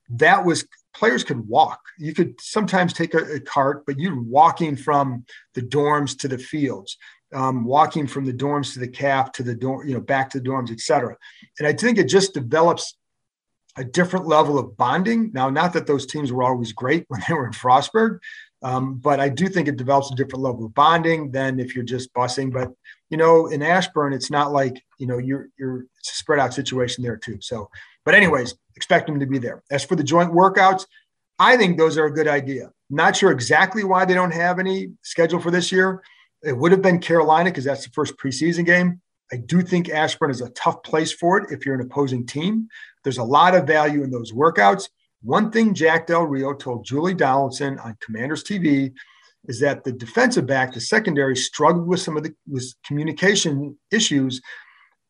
That 0.08 0.44
was 0.44 0.66
players 0.94 1.24
could 1.24 1.46
walk. 1.48 1.80
You 1.98 2.14
could 2.14 2.40
sometimes 2.40 2.92
take 2.92 3.14
a, 3.14 3.34
a 3.34 3.40
cart, 3.40 3.84
but 3.86 3.98
you're 3.98 4.20
walking 4.20 4.76
from 4.76 5.24
the 5.54 5.62
dorms 5.62 6.16
to 6.20 6.28
the 6.28 6.38
fields, 6.38 6.96
um, 7.34 7.64
walking 7.64 8.06
from 8.06 8.24
the 8.24 8.32
dorms 8.32 8.72
to 8.74 8.78
the 8.78 8.88
calf 8.88 9.32
to 9.32 9.42
the 9.42 9.54
dorm, 9.54 9.86
you 9.86 9.94
know, 9.94 10.00
back 10.00 10.30
to 10.30 10.40
the 10.40 10.48
dorms, 10.48 10.70
etc. 10.70 11.16
And 11.58 11.68
I 11.68 11.72
think 11.72 11.98
it 11.98 12.08
just 12.08 12.32
develops 12.32 12.96
a 13.76 13.84
different 13.84 14.26
level 14.26 14.58
of 14.58 14.76
bonding. 14.76 15.30
Now, 15.32 15.50
not 15.50 15.72
that 15.72 15.86
those 15.86 16.06
teams 16.06 16.32
were 16.32 16.42
always 16.42 16.72
great 16.72 17.04
when 17.08 17.20
they 17.26 17.34
were 17.34 17.46
in 17.46 17.52
Frostburg, 17.52 18.18
um, 18.62 18.94
but 18.94 19.20
I 19.20 19.28
do 19.28 19.48
think 19.48 19.68
it 19.68 19.76
develops 19.76 20.10
a 20.10 20.14
different 20.14 20.42
level 20.42 20.64
of 20.64 20.74
bonding 20.74 21.30
than 21.30 21.60
if 21.60 21.74
you're 21.74 21.84
just 21.84 22.12
busing. 22.14 22.52
But 22.52 22.72
you 23.10 23.16
know, 23.18 23.46
in 23.46 23.62
Ashburn, 23.62 24.12
it's 24.12 24.30
not 24.30 24.52
like 24.52 24.82
you 24.98 25.06
know 25.06 25.18
you're 25.18 25.48
you're 25.58 25.86
it's 25.98 26.12
a 26.12 26.16
spread 26.16 26.38
out 26.38 26.54
situation 26.54 27.04
there 27.04 27.16
too. 27.16 27.38
So, 27.40 27.68
but 28.04 28.14
anyways, 28.14 28.54
expect 28.76 29.06
them 29.06 29.20
to 29.20 29.26
be 29.26 29.38
there. 29.38 29.62
As 29.70 29.84
for 29.84 29.96
the 29.96 30.02
joint 30.02 30.32
workouts, 30.32 30.86
I 31.38 31.56
think 31.56 31.76
those 31.76 31.98
are 31.98 32.06
a 32.06 32.12
good 32.12 32.28
idea. 32.28 32.70
Not 32.88 33.16
sure 33.16 33.32
exactly 33.32 33.84
why 33.84 34.04
they 34.04 34.14
don't 34.14 34.32
have 34.32 34.58
any 34.58 34.92
scheduled 35.02 35.42
for 35.42 35.50
this 35.50 35.70
year. 35.70 36.02
It 36.42 36.56
would 36.56 36.72
have 36.72 36.82
been 36.82 37.00
Carolina 37.00 37.50
because 37.50 37.64
that's 37.64 37.84
the 37.84 37.92
first 37.92 38.16
preseason 38.16 38.64
game. 38.64 39.00
I 39.32 39.36
do 39.36 39.62
think 39.62 39.88
Ashburn 39.88 40.30
is 40.30 40.42
a 40.42 40.50
tough 40.50 40.82
place 40.82 41.12
for 41.12 41.38
it 41.38 41.50
if 41.50 41.64
you're 41.64 41.74
an 41.74 41.80
opposing 41.80 42.26
team. 42.26 42.68
There's 43.04 43.18
a 43.18 43.24
lot 43.24 43.54
of 43.54 43.66
value 43.66 44.02
in 44.02 44.10
those 44.10 44.32
workouts. 44.32 44.88
One 45.22 45.50
thing 45.50 45.74
Jack 45.74 46.06
Del 46.06 46.24
Rio 46.24 46.52
told 46.52 46.84
Julie 46.84 47.14
Donaldson 47.14 47.78
on 47.78 47.96
Commanders 48.04 48.42
TV 48.42 48.92
is 49.46 49.60
that 49.60 49.84
the 49.84 49.92
defensive 49.92 50.46
back, 50.46 50.72
the 50.72 50.80
secondary, 50.80 51.36
struggled 51.36 51.86
with 51.86 52.00
some 52.00 52.16
of 52.16 52.22
the 52.22 52.34
with 52.48 52.74
communication 52.86 53.78
issues 53.90 54.40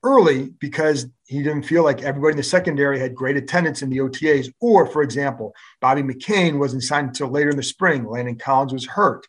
early 0.04 0.50
because 0.60 1.06
he 1.26 1.42
didn't 1.42 1.62
feel 1.62 1.82
like 1.82 2.02
everybody 2.02 2.32
in 2.32 2.36
the 2.36 2.42
secondary 2.42 2.98
had 2.98 3.14
great 3.14 3.36
attendance 3.36 3.80
in 3.82 3.90
the 3.90 3.98
OTAs. 3.98 4.52
Or, 4.60 4.86
for 4.86 5.02
example, 5.02 5.54
Bobby 5.80 6.02
McCain 6.02 6.58
wasn't 6.58 6.82
signed 6.82 7.08
until 7.08 7.28
later 7.28 7.50
in 7.50 7.56
the 7.56 7.62
spring. 7.62 8.06
Landon 8.06 8.36
Collins 8.36 8.72
was 8.72 8.86
hurt. 8.86 9.26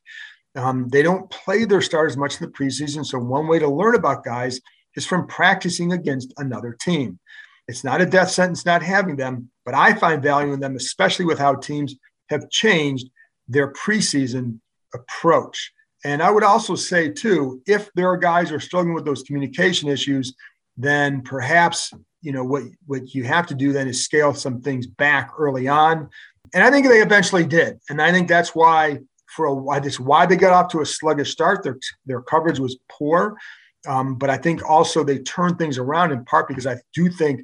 Um, 0.55 0.89
they 0.89 1.01
don't 1.01 1.29
play 1.29 1.65
their 1.65 1.81
stars 1.81 2.17
much 2.17 2.39
in 2.39 2.47
the 2.47 2.53
preseason. 2.53 3.05
So, 3.05 3.19
one 3.19 3.47
way 3.47 3.59
to 3.59 3.67
learn 3.67 3.95
about 3.95 4.23
guys 4.23 4.59
is 4.95 5.05
from 5.05 5.27
practicing 5.27 5.93
against 5.93 6.33
another 6.37 6.75
team. 6.79 7.19
It's 7.67 7.83
not 7.83 8.01
a 8.01 8.05
death 8.05 8.31
sentence 8.31 8.65
not 8.65 8.83
having 8.83 9.15
them, 9.15 9.49
but 9.65 9.73
I 9.73 9.93
find 9.93 10.21
value 10.21 10.53
in 10.53 10.59
them, 10.59 10.75
especially 10.75 11.25
with 11.25 11.39
how 11.39 11.55
teams 11.55 11.95
have 12.29 12.49
changed 12.49 13.09
their 13.47 13.73
preseason 13.73 14.59
approach. 14.93 15.71
And 16.03 16.21
I 16.21 16.29
would 16.29 16.43
also 16.43 16.75
say, 16.75 17.09
too, 17.09 17.61
if 17.65 17.91
there 17.95 18.09
are 18.09 18.17
guys 18.17 18.49
who 18.49 18.55
are 18.55 18.59
struggling 18.59 18.93
with 18.93 19.05
those 19.05 19.23
communication 19.23 19.89
issues, 19.89 20.35
then 20.77 21.21
perhaps 21.21 21.91
you 22.21 22.31
know 22.31 22.43
what 22.43 22.63
what 22.85 23.13
you 23.13 23.23
have 23.23 23.47
to 23.47 23.55
do 23.55 23.71
then 23.71 23.87
is 23.87 24.03
scale 24.03 24.33
some 24.33 24.61
things 24.61 24.87
back 24.87 25.31
early 25.37 25.67
on. 25.67 26.09
And 26.53 26.63
I 26.63 26.71
think 26.71 26.87
they 26.87 27.01
eventually 27.01 27.45
did. 27.45 27.79
And 27.89 28.01
I 28.01 28.11
think 28.11 28.27
that's 28.27 28.55
why 28.55 28.99
for 29.27 29.45
a 29.45 29.53
while, 29.53 29.81
that's 29.81 29.99
why 29.99 30.25
they 30.25 30.35
got 30.35 30.53
off 30.53 30.71
to 30.71 30.81
a 30.81 30.85
sluggish 30.85 31.31
start. 31.31 31.63
Their 31.63 31.77
their 32.05 32.21
coverage 32.21 32.59
was 32.59 32.77
poor. 32.89 33.37
Um, 33.87 34.15
but 34.15 34.29
I 34.29 34.37
think 34.37 34.67
also 34.67 35.03
they 35.03 35.19
turned 35.19 35.57
things 35.57 35.77
around 35.77 36.11
in 36.11 36.25
part 36.25 36.47
because 36.47 36.67
I 36.67 36.77
do 36.93 37.09
think 37.09 37.41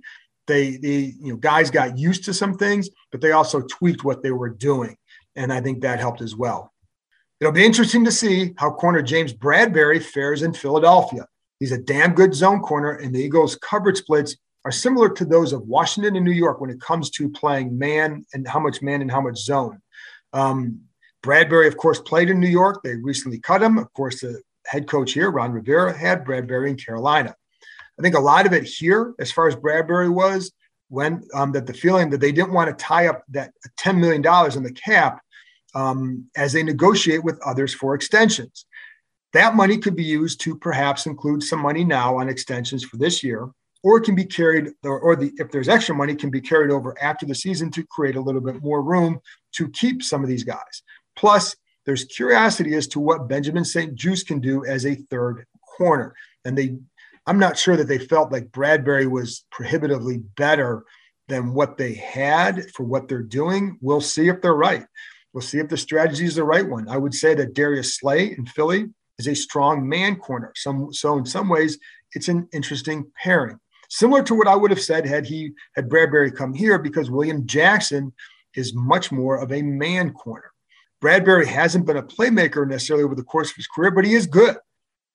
they, 0.47 0.77
they, 0.77 1.13
you 1.19 1.33
know, 1.33 1.37
guys 1.37 1.71
got 1.71 1.97
used 1.97 2.25
to 2.25 2.33
some 2.33 2.57
things, 2.57 2.89
but 3.11 3.21
they 3.21 3.31
also 3.31 3.61
tweaked 3.61 4.03
what 4.03 4.23
they 4.23 4.31
were 4.31 4.49
doing. 4.49 4.97
And 5.35 5.53
I 5.53 5.61
think 5.61 5.81
that 5.81 5.99
helped 5.99 6.21
as 6.21 6.35
well. 6.35 6.73
It'll 7.39 7.53
be 7.53 7.65
interesting 7.65 8.05
to 8.05 8.11
see 8.11 8.53
how 8.57 8.71
corner 8.71 9.01
James 9.01 9.33
Bradberry 9.33 10.01
fares 10.03 10.43
in 10.43 10.53
Philadelphia. 10.53 11.25
He's 11.59 11.71
a 11.71 11.77
damn 11.77 12.13
good 12.13 12.33
zone 12.33 12.59
corner, 12.59 12.91
and 12.91 13.13
the 13.13 13.19
Eagles' 13.19 13.55
coverage 13.55 13.97
splits 13.97 14.35
are 14.65 14.71
similar 14.71 15.09
to 15.09 15.25
those 15.25 15.53
of 15.53 15.67
Washington 15.67 16.15
and 16.15 16.25
New 16.25 16.31
York 16.31 16.61
when 16.61 16.69
it 16.69 16.81
comes 16.81 17.09
to 17.11 17.29
playing 17.29 17.77
man 17.77 18.25
and 18.33 18.47
how 18.47 18.59
much 18.59 18.81
man 18.81 19.01
and 19.01 19.09
how 19.11 19.21
much 19.21 19.37
zone. 19.37 19.81
Um, 20.33 20.81
Bradberry, 21.23 21.67
of 21.67 21.77
course, 21.77 21.99
played 21.99 22.29
in 22.29 22.39
New 22.39 22.47
York. 22.47 22.81
They 22.83 22.95
recently 22.95 23.39
cut 23.39 23.61
him. 23.61 23.77
Of 23.77 23.91
course, 23.93 24.21
the 24.21 24.41
head 24.65 24.87
coach 24.87 25.13
here, 25.13 25.29
Ron 25.31 25.51
Rivera, 25.51 25.97
had 25.97 26.25
Bradberry 26.25 26.69
in 26.69 26.77
Carolina. 26.77 27.35
I 27.99 28.01
think 28.01 28.15
a 28.15 28.19
lot 28.19 28.45
of 28.45 28.53
it 28.53 28.63
here, 28.63 29.13
as 29.19 29.31
far 29.31 29.47
as 29.47 29.55
Bradberry 29.55 30.11
was, 30.11 30.51
when 30.89 31.23
um, 31.33 31.51
that 31.53 31.67
the 31.67 31.73
feeling 31.73 32.09
that 32.09 32.19
they 32.19 32.31
didn't 32.31 32.53
want 32.53 32.69
to 32.69 32.83
tie 32.83 33.07
up 33.07 33.23
that 33.29 33.51
$10 33.79 33.97
million 33.99 34.21
in 34.55 34.63
the 34.63 34.73
cap 34.73 35.21
um, 35.73 36.29
as 36.35 36.51
they 36.53 36.63
negotiate 36.63 37.23
with 37.23 37.39
others 37.45 37.73
for 37.73 37.95
extensions. 37.95 38.65
That 39.33 39.55
money 39.55 39.77
could 39.77 39.95
be 39.95 40.03
used 40.03 40.41
to 40.41 40.57
perhaps 40.57 41.05
include 41.05 41.43
some 41.43 41.59
money 41.59 41.85
now 41.85 42.17
on 42.17 42.27
extensions 42.27 42.83
for 42.83 42.97
this 42.97 43.23
year, 43.23 43.49
or 43.83 43.97
it 43.97 44.03
can 44.03 44.15
be 44.15 44.25
carried, 44.25 44.71
or, 44.83 44.99
or 44.99 45.15
the, 45.15 45.31
if 45.37 45.49
there's 45.51 45.69
extra 45.69 45.95
money, 45.95 46.15
can 46.15 46.29
be 46.29 46.41
carried 46.41 46.71
over 46.71 47.01
after 47.01 47.25
the 47.25 47.35
season 47.35 47.71
to 47.71 47.85
create 47.85 48.17
a 48.17 48.21
little 48.21 48.41
bit 48.41 48.61
more 48.61 48.81
room 48.81 49.19
to 49.53 49.69
keep 49.69 50.03
some 50.03 50.21
of 50.21 50.27
these 50.27 50.43
guys. 50.43 50.83
Plus, 51.15 51.55
there's 51.85 52.05
curiosity 52.05 52.75
as 52.75 52.87
to 52.87 52.99
what 52.99 53.27
Benjamin 53.27 53.65
St-Juste 53.65 54.27
can 54.27 54.39
do 54.39 54.65
as 54.65 54.85
a 54.85 54.95
third 54.95 55.45
corner. 55.77 56.13
And 56.45 56.57
they, 56.57 56.77
I'm 57.25 57.39
not 57.39 57.57
sure 57.57 57.75
that 57.77 57.87
they 57.87 57.97
felt 57.97 58.31
like 58.31 58.51
Bradberry 58.51 59.09
was 59.09 59.45
prohibitively 59.51 60.19
better 60.37 60.83
than 61.27 61.53
what 61.53 61.77
they 61.77 61.93
had 61.93 62.69
for 62.71 62.83
what 62.83 63.07
they're 63.07 63.23
doing. 63.23 63.77
We'll 63.81 64.01
see 64.01 64.27
if 64.27 64.41
they're 64.41 64.53
right. 64.53 64.85
We'll 65.33 65.41
see 65.41 65.59
if 65.59 65.69
the 65.69 65.77
strategy 65.77 66.25
is 66.25 66.35
the 66.35 66.43
right 66.43 66.67
one. 66.67 66.89
I 66.89 66.97
would 66.97 67.13
say 67.13 67.33
that 67.35 67.53
Darius 67.53 67.95
Slay 67.95 68.35
in 68.37 68.45
Philly 68.45 68.87
is 69.17 69.27
a 69.27 69.35
strong 69.35 69.87
man 69.87 70.17
corner. 70.17 70.51
Some, 70.55 70.91
so 70.93 71.17
in 71.17 71.25
some 71.25 71.47
ways, 71.47 71.79
it's 72.13 72.27
an 72.27 72.49
interesting 72.51 73.09
pairing. 73.23 73.57
Similar 73.89 74.23
to 74.23 74.35
what 74.35 74.47
I 74.47 74.55
would 74.55 74.71
have 74.71 74.81
said 74.81 75.05
had 75.05 75.25
he 75.25 75.51
had 75.75 75.89
Bradberry 75.89 76.35
come 76.35 76.53
here, 76.53 76.77
because 76.77 77.09
William 77.09 77.45
Jackson 77.45 78.13
is 78.55 78.73
much 78.73 79.11
more 79.11 79.37
of 79.37 79.51
a 79.53 79.61
man 79.61 80.11
corner. 80.11 80.50
Bradberry 81.01 81.47
hasn't 81.47 81.85
been 81.85 81.97
a 81.97 82.03
playmaker 82.03 82.67
necessarily 82.67 83.03
over 83.03 83.15
the 83.15 83.23
course 83.23 83.49
of 83.49 83.55
his 83.55 83.67
career, 83.67 83.91
but 83.91 84.05
he 84.05 84.13
is 84.13 84.27
good. 84.27 84.55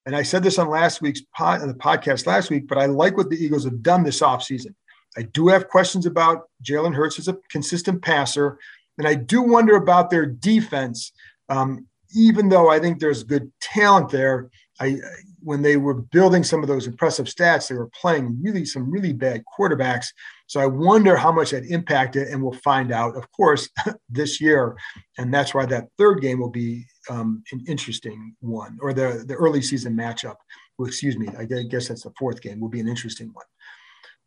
And 0.04 0.14
I 0.14 0.22
said 0.22 0.42
this 0.42 0.58
on 0.58 0.68
last 0.68 1.00
week's 1.02 1.22
pod, 1.36 1.62
on 1.62 1.68
the 1.68 1.74
podcast 1.74 2.26
last 2.26 2.50
week, 2.50 2.68
but 2.68 2.78
I 2.78 2.86
like 2.86 3.16
what 3.16 3.30
the 3.30 3.36
Eagles 3.36 3.64
have 3.64 3.82
done 3.82 4.04
this 4.04 4.20
offseason. 4.20 4.74
I 5.16 5.22
do 5.22 5.48
have 5.48 5.68
questions 5.68 6.06
about 6.06 6.48
Jalen 6.62 6.94
Hurts 6.94 7.18
as 7.18 7.28
a 7.28 7.38
consistent 7.50 8.02
passer, 8.02 8.58
and 8.98 9.06
I 9.06 9.14
do 9.14 9.42
wonder 9.42 9.76
about 9.76 10.10
their 10.10 10.26
defense. 10.26 11.12
Um, 11.48 11.86
even 12.14 12.48
though 12.48 12.68
I 12.68 12.78
think 12.78 12.98
there's 12.98 13.24
good 13.24 13.50
talent 13.60 14.10
there, 14.10 14.50
I 14.78 14.98
when 15.42 15.62
they 15.62 15.76
were 15.76 15.94
building 15.94 16.42
some 16.42 16.62
of 16.62 16.68
those 16.68 16.86
impressive 16.86 17.26
stats, 17.26 17.68
they 17.68 17.76
were 17.76 17.90
playing 18.00 18.38
really 18.42 18.64
some 18.64 18.90
really 18.90 19.12
bad 19.12 19.44
quarterbacks. 19.58 20.08
So 20.48 20.60
I 20.60 20.66
wonder 20.66 21.16
how 21.16 21.32
much 21.32 21.50
that 21.50 21.66
impacted, 21.66 22.28
and 22.28 22.40
we'll 22.42 22.52
find 22.52 22.92
out, 22.92 23.16
of 23.16 23.30
course, 23.32 23.68
this 24.08 24.40
year. 24.40 24.76
And 25.18 25.34
that's 25.34 25.54
why 25.54 25.66
that 25.66 25.88
third 25.98 26.20
game 26.20 26.38
will 26.38 26.50
be 26.50 26.86
um, 27.10 27.42
an 27.52 27.64
interesting 27.66 28.34
one, 28.40 28.78
or 28.80 28.92
the 28.92 29.24
the 29.26 29.34
early 29.34 29.62
season 29.62 29.96
matchup. 29.96 30.36
Well, 30.78 30.88
excuse 30.88 31.16
me, 31.16 31.28
I 31.38 31.44
guess 31.44 31.88
that's 31.88 32.04
the 32.04 32.12
fourth 32.18 32.40
game. 32.40 32.60
Will 32.60 32.68
be 32.68 32.80
an 32.80 32.88
interesting 32.88 33.30
one. 33.32 33.46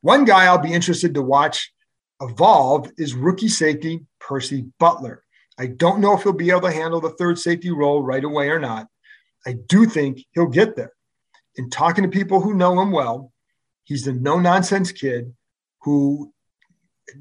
One 0.01 0.25
guy 0.25 0.45
I'll 0.45 0.57
be 0.57 0.73
interested 0.73 1.13
to 1.13 1.21
watch 1.21 1.71
evolve 2.21 2.91
is 2.97 3.13
rookie 3.13 3.47
safety 3.47 4.05
Percy 4.19 4.65
Butler. 4.79 5.23
I 5.57 5.67
don't 5.67 5.99
know 5.99 6.15
if 6.15 6.23
he'll 6.23 6.33
be 6.33 6.51
able 6.51 6.61
to 6.61 6.71
handle 6.71 7.01
the 7.01 7.11
third 7.11 7.37
safety 7.37 7.71
role 7.71 8.01
right 8.01 8.23
away 8.23 8.49
or 8.49 8.59
not. 8.59 8.87
I 9.45 9.53
do 9.67 9.85
think 9.85 10.25
he'll 10.31 10.47
get 10.47 10.75
there. 10.75 10.93
In 11.55 11.69
talking 11.69 12.03
to 12.03 12.09
people 12.09 12.39
who 12.39 12.53
know 12.53 12.79
him 12.79 12.91
well, 12.91 13.31
he's 13.83 14.07
a 14.07 14.13
no 14.13 14.39
nonsense 14.39 14.91
kid 14.91 15.33
who 15.81 16.33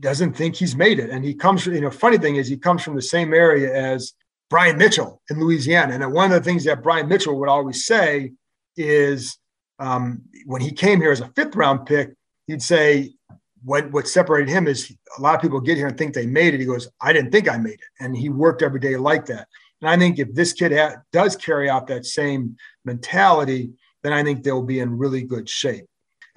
doesn't 0.00 0.34
think 0.34 0.56
he's 0.56 0.76
made 0.76 0.98
it. 0.98 1.10
And 1.10 1.24
he 1.24 1.34
comes, 1.34 1.66
you 1.66 1.80
know, 1.80 1.90
funny 1.90 2.18
thing 2.18 2.36
is 2.36 2.48
he 2.48 2.56
comes 2.56 2.82
from 2.82 2.94
the 2.94 3.02
same 3.02 3.32
area 3.32 3.74
as 3.74 4.12
Brian 4.50 4.76
Mitchell 4.76 5.22
in 5.30 5.40
Louisiana. 5.40 5.94
And 5.94 6.12
one 6.12 6.32
of 6.32 6.42
the 6.42 6.44
things 6.44 6.64
that 6.64 6.82
Brian 6.82 7.08
Mitchell 7.08 7.38
would 7.38 7.48
always 7.48 7.86
say 7.86 8.32
is 8.76 9.38
um, 9.78 10.22
when 10.46 10.60
he 10.60 10.72
came 10.72 11.00
here 11.00 11.12
as 11.12 11.20
a 11.20 11.32
fifth 11.34 11.54
round 11.56 11.86
pick, 11.86 12.14
he'd 12.46 12.62
say, 12.62 13.14
what, 13.64 13.90
what 13.90 14.06
separated 14.06 14.48
him 14.48 14.68
is 14.68 14.94
a 15.18 15.20
lot 15.20 15.34
of 15.34 15.42
people 15.42 15.60
get 15.60 15.76
here 15.76 15.88
and 15.88 15.98
think 15.98 16.14
they 16.14 16.26
made 16.26 16.54
it. 16.54 16.60
He 16.60 16.66
goes, 16.66 16.88
I 17.00 17.12
didn't 17.12 17.32
think 17.32 17.48
I 17.48 17.58
made 17.58 17.74
it. 17.74 17.80
And 18.00 18.16
he 18.16 18.28
worked 18.28 18.62
every 18.62 18.80
day 18.80 18.96
like 18.96 19.26
that. 19.26 19.48
And 19.80 19.90
I 19.90 19.96
think 19.96 20.18
if 20.18 20.32
this 20.34 20.52
kid 20.52 20.72
ha- 20.72 21.02
does 21.12 21.36
carry 21.36 21.68
out 21.68 21.86
that 21.88 22.06
same 22.06 22.56
mentality, 22.84 23.70
then 24.02 24.12
I 24.12 24.22
think 24.22 24.42
they'll 24.42 24.62
be 24.62 24.80
in 24.80 24.96
really 24.96 25.22
good 25.22 25.48
shape. 25.48 25.86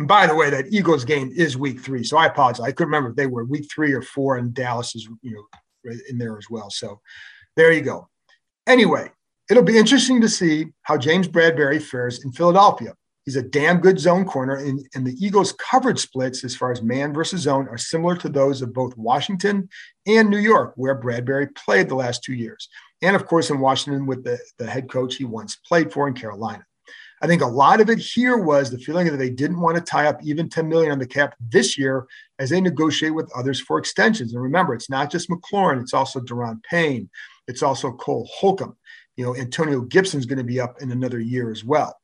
And 0.02 0.08
by 0.08 0.26
the 0.26 0.34
way, 0.34 0.50
that 0.50 0.74
Eagles 0.74 1.06
game 1.06 1.32
is 1.32 1.56
week 1.56 1.80
three. 1.80 2.04
So 2.04 2.18
I 2.18 2.26
apologize. 2.26 2.66
I 2.66 2.72
couldn't 2.72 2.88
remember 2.88 3.12
if 3.12 3.16
they 3.16 3.28
were 3.28 3.46
week 3.46 3.70
three 3.72 3.94
or 3.94 4.02
four, 4.02 4.38
and 4.38 4.52
Dallas 4.52 4.96
is, 4.96 5.08
you 5.22 5.36
know, 5.36 5.92
in 6.10 6.18
there 6.18 6.40
as 6.40 6.48
well. 6.50 6.72
So 6.72 7.00
there 7.56 7.72
you 7.72 7.82
go. 7.82 8.10
Anyway, 8.66 9.12
it'll 9.48 9.62
be 9.62 9.78
interesting 9.78 10.20
to 10.22 10.28
see 10.28 10.66
how 10.82 10.98
James 10.98 11.28
Bradberry 11.28 11.80
fares 11.80 12.26
in 12.26 12.32
Philadelphia. 12.32 12.96
He's 13.26 13.36
a 13.36 13.44
damn 13.44 13.78
good 13.78 14.00
zone 14.00 14.26
corner, 14.26 14.56
and, 14.56 14.84
and 14.96 15.06
the 15.06 15.16
Eagles' 15.24 15.54
coverage 15.54 16.00
splits 16.00 16.44
as 16.44 16.56
far 16.56 16.72
as 16.72 16.82
man 16.82 17.14
versus 17.14 17.42
zone 17.42 17.68
are 17.68 17.78
similar 17.78 18.16
to 18.16 18.30
those 18.30 18.64
of 18.64 18.74
both 18.74 18.98
Washington 18.98 19.70
and 20.08 20.32
New 20.32 20.40
York, 20.40 20.74
where 20.78 21.00
Bradberry 21.00 21.56
played 21.56 21.90
the 21.90 21.96
last 21.96 22.24
two 22.24 22.34
years. 22.34 22.70
And 23.04 23.16
of 23.16 23.28
course, 23.28 23.52
in 23.52 23.60
Washington 23.60 24.08
with 24.08 24.24
the, 24.24 24.40
the 24.58 24.66
head 24.66 24.90
coach 24.90 25.18
he 25.18 25.26
once 25.26 25.58
played 25.58 25.94
for 25.94 26.08
in 26.08 26.16
Carolina. 26.16 26.66
I 27.22 27.28
think 27.28 27.44
a 27.44 27.48
lot 27.48 27.82
of 27.82 27.90
it 27.90 28.00
here 28.00 28.38
was 28.38 28.72
the 28.72 28.80
feeling 28.80 29.06
that 29.08 29.18
they 29.18 29.30
didn't 29.30 29.62
want 29.62 29.78
to 29.78 29.82
tie 29.82 30.08
up 30.08 30.20
even 30.24 30.50
10 30.50 30.68
million 30.68 30.92
on 30.92 31.00
the 31.00 31.06
cap 31.06 31.36
this 31.40 31.78
year 31.78 32.08
as 32.40 32.50
they 32.50 32.60
negotiate 32.60 33.14
with 33.14 33.32
others 33.36 33.60
for 33.60 33.78
extensions. 33.78 34.34
And 34.34 34.42
remember, 34.42 34.74
it's 34.74 34.90
not 34.90 35.12
just 35.12 35.30
McLaurin, 35.30 35.82
it's 35.82 35.94
also 35.94 36.20
Daron 36.20 36.64
Payne, 36.64 37.10
it's 37.48 37.62
also 37.62 37.92
Cole 37.92 38.28
Holcomb. 38.34 38.76
You 39.18 39.26
know, 39.26 39.36
Antonio 39.36 39.82
Gibson's 39.82 40.26
going 40.26 40.40
to 40.40 40.44
be 40.44 40.60
up 40.60 40.82
in 40.82 40.92
another 40.92 41.20
year 41.20 41.52
as 41.52 41.64
well. 41.64 41.96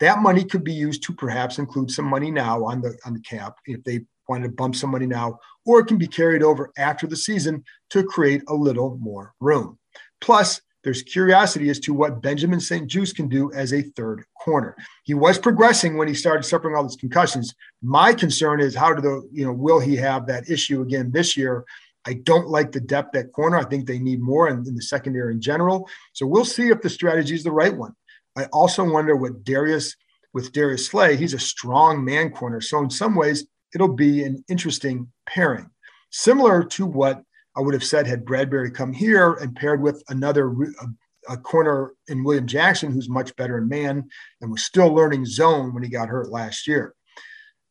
That 0.00 0.20
money 0.20 0.44
could 0.44 0.62
be 0.62 0.74
used 0.74 1.02
to 1.04 1.14
perhaps 1.14 1.58
include 1.58 1.90
some 1.90 2.04
money 2.04 2.30
now 2.30 2.64
on 2.64 2.82
the 2.82 2.96
on 3.06 3.14
the 3.14 3.20
cap 3.20 3.56
if 3.66 3.82
they 3.84 4.00
wanted 4.28 4.48
to 4.48 4.54
bump 4.54 4.76
some 4.76 4.90
money 4.90 5.06
now, 5.06 5.38
or 5.64 5.80
it 5.80 5.86
can 5.86 5.98
be 5.98 6.06
carried 6.06 6.42
over 6.42 6.72
after 6.76 7.06
the 7.06 7.16
season 7.16 7.64
to 7.90 8.04
create 8.04 8.42
a 8.48 8.54
little 8.54 8.98
more 8.98 9.34
room. 9.40 9.78
Plus, 10.20 10.60
there's 10.86 11.02
curiosity 11.02 11.68
as 11.68 11.80
to 11.80 11.92
what 11.92 12.22
Benjamin 12.22 12.60
St-Juste 12.60 13.16
can 13.16 13.26
do 13.26 13.52
as 13.52 13.72
a 13.72 13.82
third 13.82 14.24
corner. 14.40 14.76
He 15.02 15.14
was 15.14 15.36
progressing 15.36 15.96
when 15.96 16.06
he 16.06 16.14
started 16.14 16.44
suffering 16.44 16.76
all 16.76 16.84
these 16.84 16.94
concussions. 16.94 17.56
My 17.82 18.14
concern 18.14 18.60
is 18.60 18.72
how 18.72 18.94
do 18.94 19.02
the, 19.02 19.28
you 19.32 19.44
know, 19.44 19.52
will 19.52 19.80
he 19.80 19.96
have 19.96 20.28
that 20.28 20.48
issue 20.48 20.82
again 20.82 21.10
this 21.10 21.36
year? 21.36 21.64
I 22.06 22.12
don't 22.12 22.46
like 22.46 22.70
the 22.70 22.78
depth 22.78 23.16
at 23.16 23.32
corner. 23.32 23.58
I 23.58 23.64
think 23.64 23.88
they 23.88 23.98
need 23.98 24.20
more 24.20 24.48
in, 24.48 24.58
in 24.58 24.76
the 24.76 24.82
secondary 24.82 25.34
in 25.34 25.40
general. 25.40 25.88
So 26.12 26.24
we'll 26.24 26.44
see 26.44 26.68
if 26.68 26.80
the 26.80 26.88
strategy 26.88 27.34
is 27.34 27.42
the 27.42 27.50
right 27.50 27.76
one. 27.76 27.96
I 28.38 28.44
also 28.52 28.88
wonder 28.88 29.16
what 29.16 29.42
Darius, 29.42 29.96
with 30.34 30.52
Darius 30.52 30.86
Slay, 30.86 31.16
he's 31.16 31.34
a 31.34 31.38
strong 31.40 32.04
man 32.04 32.30
corner. 32.30 32.60
So 32.60 32.78
in 32.78 32.90
some 32.90 33.16
ways, 33.16 33.44
it'll 33.74 33.88
be 33.92 34.22
an 34.22 34.44
interesting 34.48 35.10
pairing, 35.28 35.68
similar 36.10 36.62
to 36.62 36.86
what 36.86 37.24
I 37.56 37.60
would 37.60 37.74
have 37.74 37.84
said 37.84 38.06
had 38.06 38.24
Bradberry 38.24 38.72
come 38.72 38.92
here 38.92 39.34
and 39.34 39.56
paired 39.56 39.80
with 39.80 40.02
another 40.08 40.50
a, 40.50 41.32
a 41.32 41.36
corner 41.38 41.92
in 42.08 42.22
William 42.22 42.46
Jackson, 42.46 42.92
who's 42.92 43.08
much 43.08 43.34
better 43.36 43.58
in 43.58 43.68
man 43.68 44.08
and 44.40 44.50
was 44.50 44.64
still 44.64 44.92
learning 44.92 45.24
zone 45.24 45.72
when 45.72 45.82
he 45.82 45.88
got 45.88 46.08
hurt 46.08 46.30
last 46.30 46.66
year. 46.66 46.94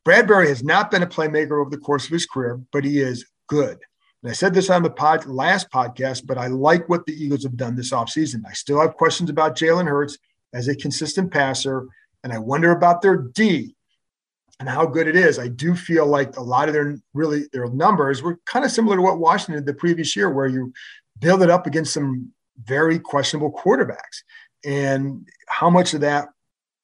Bradberry 0.06 0.48
has 0.48 0.64
not 0.64 0.92
been 0.92 1.04
a 1.04 1.08
playmaker 1.08 1.62
over 1.62 1.70
the 1.70 1.78
course 1.78 2.06
of 2.06 2.12
his 2.12 2.26
career, 2.26 2.62
but 2.72 2.84
he 2.84 3.00
is 3.00 3.26
good. 3.48 3.78
And 4.24 4.32
I 4.32 4.34
said 4.34 4.54
this 4.54 4.70
on 4.70 4.82
the 4.82 4.90
pod, 4.90 5.26
last 5.26 5.70
podcast, 5.72 6.26
but 6.26 6.38
I 6.38 6.48
like 6.48 6.90
what 6.90 7.06
the 7.06 7.14
Eagles 7.14 7.44
have 7.44 7.58
done 7.58 7.76
this 7.76 7.92
offseason. 7.92 8.42
I 8.48 8.54
still 8.54 8.82
have 8.82 8.96
questions 8.96 9.30
about 9.30 9.58
Jalen 9.58 9.88
Hurts 9.88 10.18
as 10.54 10.68
a 10.68 10.76
consistent 10.76 11.32
passer, 11.32 11.88
and 12.24 12.34
I 12.34 12.40
wonder 12.40 12.72
about 12.72 13.02
their 13.02 13.18
D 13.18 13.75
and 14.60 14.70
how 14.70 14.86
good 14.86 15.08
it 15.08 15.16
is. 15.16 15.38
I 15.38 15.48
do 15.48 15.76
feel 15.76 16.06
like 16.06 16.38
a 16.38 16.42
lot 16.42 16.68
of 16.68 16.74
their 16.74 16.98
really 17.14 17.46
their 17.52 17.68
numbers 17.70 18.24
were 18.24 18.40
kind 18.46 18.64
of 18.64 18.72
similar 18.72 18.96
to 18.96 19.02
what 19.02 19.20
Washington 19.20 19.56
did 19.56 19.66
the 19.66 19.78
previous 19.78 20.16
year, 20.16 20.30
where 20.30 20.48
you 20.48 20.74
build 21.20 21.44
it 21.44 21.50
up 21.50 21.68
against 21.68 21.94
some 21.94 22.32
very 22.64 23.00
questionable 23.00 23.52
quarterbacks. 23.52 24.24
And 24.64 25.28
how 25.48 25.70
much 25.70 25.94
of 25.94 26.02
that 26.02 26.30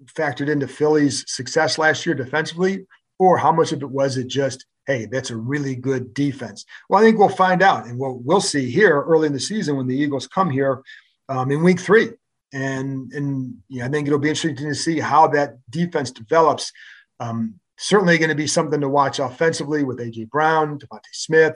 factored 0.05 0.49
into 0.49 0.67
Philly's 0.67 1.23
success 1.31 1.77
last 1.77 2.05
year 2.05 2.15
defensively, 2.15 2.85
or 3.19 3.37
how 3.37 3.51
much 3.51 3.71
of 3.71 3.81
it 3.81 3.89
was 3.89 4.17
it 4.17 4.27
just, 4.27 4.65
hey, 4.87 5.05
that's 5.05 5.29
a 5.29 5.35
really 5.35 5.75
good 5.75 6.13
defense? 6.13 6.65
Well, 6.89 7.01
I 7.01 7.03
think 7.05 7.17
we'll 7.17 7.29
find 7.29 7.61
out, 7.61 7.85
and 7.85 7.97
we'll 7.97 8.19
we'll 8.23 8.41
see 8.41 8.69
here 8.69 9.01
early 9.01 9.27
in 9.27 9.33
the 9.33 9.39
season 9.39 9.77
when 9.77 9.87
the 9.87 9.97
Eagles 9.97 10.27
come 10.27 10.49
here 10.49 10.81
um, 11.29 11.51
in 11.51 11.63
Week 11.63 11.79
Three. 11.79 12.09
And 12.53 13.11
and 13.13 13.57
I 13.81 13.87
think 13.87 14.07
it'll 14.07 14.19
be 14.19 14.29
interesting 14.29 14.57
to 14.57 14.75
see 14.75 14.99
how 14.99 15.27
that 15.29 15.57
defense 15.69 16.11
develops. 16.11 16.73
Um, 17.21 17.59
certainly 17.77 18.17
going 18.17 18.29
to 18.29 18.35
be 18.35 18.47
something 18.47 18.81
to 18.81 18.89
watch 18.89 19.19
offensively 19.19 19.83
with 19.83 19.99
AJ 19.99 20.29
Brown, 20.29 20.79
DeVonta 20.79 21.01
Smith. 21.13 21.53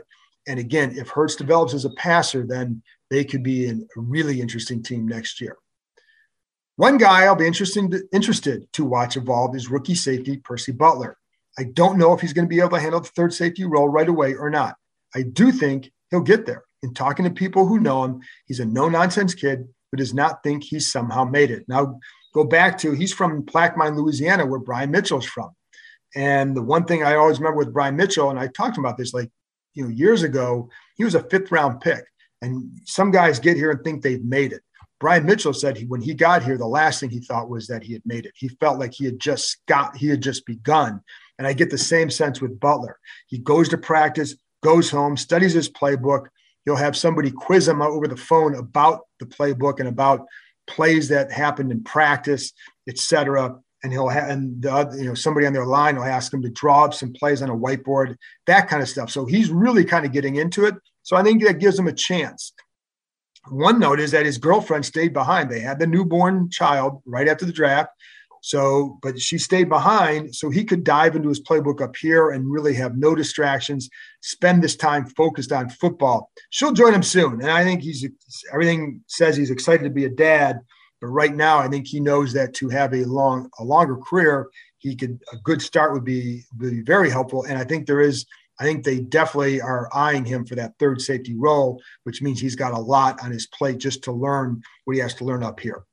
And 0.48 0.60
again, 0.60 0.96
if 0.96 1.10
Hurts 1.10 1.36
develops 1.36 1.74
as 1.74 1.86
a 1.86 1.90
passer, 1.92 2.46
then 2.46 2.84
they 3.10 3.24
could 3.24 3.44
be 3.44 3.70
a 3.70 3.76
really 3.96 4.40
interesting 4.40 4.84
team 4.84 5.08
next 5.08 5.42
year. 5.42 5.58
One 6.78 6.98
guy 6.98 7.24
I'll 7.24 7.36
be 7.36 7.48
interesting 7.48 7.90
to, 7.92 8.04
interested 8.14 8.72
to 8.74 8.86
watch 8.86 9.18
evolve 9.18 9.56
is 9.56 9.70
rookie 9.70 9.96
safety 9.96 10.38
Percy 10.38 10.72
Butler. 10.72 11.18
I 11.58 11.64
don't 11.64 11.98
know 11.98 12.14
if 12.14 12.22
he's 12.22 12.34
going 12.34 12.46
to 12.46 12.54
be 12.54 12.60
able 12.60 12.72
to 12.72 12.80
handle 12.80 13.00
the 13.00 13.08
third 13.10 13.34
safety 13.34 13.64
role 13.64 13.88
right 13.88 14.10
away 14.10 14.36
or 14.36 14.50
not. 14.50 14.76
I 15.16 15.22
do 15.22 15.52
think 15.52 15.92
he'll 16.12 16.22
get 16.22 16.46
there. 16.46 16.64
In 16.84 16.94
talking 16.94 17.26
to 17.26 17.32
people 17.32 17.66
who 17.66 17.80
know 17.80 18.04
him, 18.04 18.22
he's 18.46 18.60
a 18.60 18.66
no 18.66 18.90
nonsense 18.90 19.34
kid 19.34 19.68
who 19.92 19.98
does 19.98 20.14
not 20.14 20.44
think 20.44 20.64
he's 20.64 20.92
somehow 20.92 21.24
made 21.24 21.50
it. 21.50 21.64
Now, 21.68 22.00
go 22.36 22.44
back 22.44 22.78
to 22.78 22.92
he's 22.92 23.14
from 23.14 23.44
Plaquemine, 23.44 23.96
Louisiana, 23.96 24.46
where 24.46 24.60
Brian 24.60 24.92
Mitchell's 24.92 25.26
from. 25.26 25.52
And 26.16 26.56
the 26.56 26.62
one 26.62 26.84
thing 26.84 27.02
I 27.02 27.16
always 27.16 27.40
remember 27.40 27.60
with 27.60 27.74
Brian 27.74 27.96
Mitchell, 27.96 28.30
and 28.30 28.38
I 28.38 28.48
talked 28.48 28.78
about 28.78 28.98
this 28.98 29.14
like, 29.14 29.32
you 29.74 29.84
know, 29.84 29.90
years 29.90 30.22
ago, 30.22 30.70
he 30.98 31.06
was 31.06 31.16
a 31.16 31.24
fifth 31.24 31.50
round 31.50 31.80
pick. 31.80 32.04
And 32.42 32.70
some 32.84 33.10
guys 33.10 33.40
get 33.40 33.56
here 33.56 33.72
and 33.72 33.82
think 33.84 34.04
they've 34.04 34.24
made 34.24 34.52
it. 34.52 34.62
Brian 35.00 35.26
Mitchell 35.26 35.54
said 35.54 35.78
he, 35.78 35.86
when 35.86 36.02
he 36.02 36.14
got 36.14 36.44
here, 36.44 36.58
the 36.58 36.68
last 36.68 37.00
thing 37.00 37.10
he 37.10 37.22
thought 37.22 37.50
was 37.50 37.68
that 37.68 37.84
he 37.84 37.94
had 37.94 38.02
made 38.06 38.26
it. 38.26 38.34
He 38.36 38.50
felt 38.50 38.80
like 38.80 38.94
he 38.94 39.06
had 39.06 39.20
just 39.20 39.66
got, 39.66 39.96
he 39.96 40.08
had 40.08 40.22
just 40.22 40.46
begun. 40.46 41.02
And 41.38 41.48
I 41.48 41.54
get 41.54 41.70
the 41.70 41.78
same 41.78 42.10
sense 42.10 42.42
with 42.42 42.60
Butler. 42.60 43.00
He 43.28 43.38
goes 43.38 43.70
to 43.70 43.78
practice, 43.78 44.36
goes 44.62 44.90
home, 44.90 45.16
studies 45.16 45.54
his 45.54 45.70
playbook. 45.70 46.28
He'll 46.66 46.76
have 46.76 46.98
somebody 46.98 47.32
quiz 47.32 47.68
him 47.68 47.82
over 47.82 48.08
the 48.08 48.18
phone 48.18 48.56
about 48.56 49.02
the 49.20 49.26
playbook 49.26 49.80
and 49.80 49.88
about 49.88 50.26
plays 50.68 51.10
that 51.10 51.32
happened 51.32 51.72
in 51.72 51.84
practice, 51.84 52.54
et 52.88 52.98
cetera 52.98 53.56
and 53.86 53.94
he'll 53.94 54.10
have 54.10 54.30
and 54.30 54.64
the 54.64 54.74
other, 54.74 54.98
you 54.98 55.06
know 55.06 55.14
somebody 55.14 55.46
on 55.46 55.54
their 55.54 55.66
line 55.66 55.96
will 55.96 56.04
ask 56.04 56.34
him 56.34 56.42
to 56.42 56.50
draw 56.50 56.86
up 56.86 56.94
some 56.94 57.14
plays 57.14 57.44
on 57.44 57.52
a 57.52 57.56
whiteboard, 57.56 58.16
that 58.48 58.68
kind 58.68 58.82
of 58.82 58.90
stuff. 58.90 59.12
So 59.12 59.28
he's 59.28 59.52
really 59.52 59.86
kind 59.86 60.08
of 60.08 60.12
getting 60.12 60.38
into 60.38 60.66
it. 60.66 60.74
So 61.04 61.16
I 61.16 61.22
think 61.22 61.44
that 61.44 61.60
gives 61.60 61.78
him 61.78 61.88
a 61.88 61.94
chance. 61.94 62.52
One 63.48 63.78
note 63.80 64.00
is 64.00 64.10
that 64.10 64.26
his 64.26 64.40
girlfriend 64.40 64.88
stayed 64.88 65.14
behind. 65.14 65.52
They 65.52 65.60
had 65.60 65.78
the 65.78 65.86
newborn 65.86 66.50
child 66.50 67.04
right 67.06 67.28
after 67.28 67.46
the 67.46 67.54
draft. 67.54 67.92
So, 68.52 69.00
but 69.02 69.20
she 69.20 69.40
stayed 69.40 69.70
behind 69.70 70.36
so 70.36 70.52
he 70.52 70.64
could 70.64 70.84
dive 70.84 71.16
into 71.16 71.30
his 71.30 71.42
playbook 71.42 71.82
up 71.82 71.96
here 71.96 72.30
and 72.30 72.52
really 72.52 72.76
have 72.76 72.96
no 72.96 73.16
distractions, 73.16 73.90
spend 74.22 74.62
this 74.62 74.76
time 74.76 75.08
focused 75.08 75.52
on 75.52 75.68
football. 75.68 76.30
She'll 76.52 76.72
join 76.72 76.94
him 76.94 77.02
soon. 77.02 77.42
And 77.42 77.50
I 77.50 77.64
think 77.64 77.82
he's 77.82 78.06
everything 78.54 79.02
says 79.08 79.36
he's 79.36 79.50
excited 79.50 79.84
to 79.86 79.90
be 79.90 80.06
a 80.06 80.10
dad 80.10 80.60
But 81.02 81.08
right 81.08 81.34
now, 81.36 81.58
I 81.60 81.68
think 81.68 81.88
he 81.88 82.00
knows 82.00 82.34
that 82.34 82.54
to 82.56 82.70
have 82.70 82.94
a 82.94 83.04
long, 83.06 83.50
a 83.60 83.64
longer 83.64 83.98
career, 83.98 84.50
he 84.78 84.96
could 84.96 85.22
a 85.34 85.38
good 85.38 85.62
start 85.62 85.94
would 85.94 86.06
be 86.06 86.44
would 86.60 86.72
be 86.72 86.82
very 86.82 87.10
helpful. 87.10 87.44
And 87.44 87.58
I 87.58 87.64
think 87.64 87.86
there 87.86 88.02
is, 88.02 88.26
I 88.60 88.64
think 88.64 88.84
they 88.84 89.00
definitely 89.00 89.62
are 89.62 89.90
eyeing 89.94 90.26
him 90.26 90.46
for 90.46 90.56
that 90.56 90.74
third 90.80 91.02
safety 91.02 91.36
role, 91.36 91.82
which 92.04 92.22
means 92.22 92.40
he's 92.40 92.56
got 92.56 92.74
a 92.74 92.80
lot 92.80 93.22
on 93.24 93.32
his 93.32 93.48
plate 93.48 93.78
just 93.78 94.04
to 94.06 94.12
learn 94.12 94.62
what 94.86 94.96
he 94.96 95.02
has 95.02 95.16
to 95.16 95.26
learn 95.26 95.44
up 95.44 95.60
here. 95.60 95.84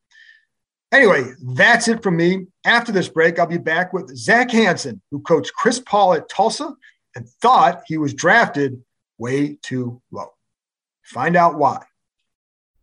Anyway, 0.93 1.33
that's 1.55 1.89
it 1.89 2.03
from 2.03 2.17
me. 2.17 2.47
After 2.67 2.93
this 2.93 3.09
break, 3.09 3.39
I'll 3.39 3.47
be 3.47 3.57
back 3.59 3.95
with 3.95 4.15
Zach 4.15 4.51
Hanson, 4.51 5.01
who 5.11 5.21
coached 5.21 5.55
Chris 5.55 5.81
Paul 5.81 6.13
at 6.15 6.29
Tulsa 6.29 6.75
and 7.17 7.29
thought 7.41 7.83
he 7.87 7.97
was 7.97 8.13
drafted 8.13 8.83
way 9.19 9.59
too 9.63 10.03
low. 10.11 10.29
Find 11.03 11.35
out 11.35 11.57
why. 11.57 11.83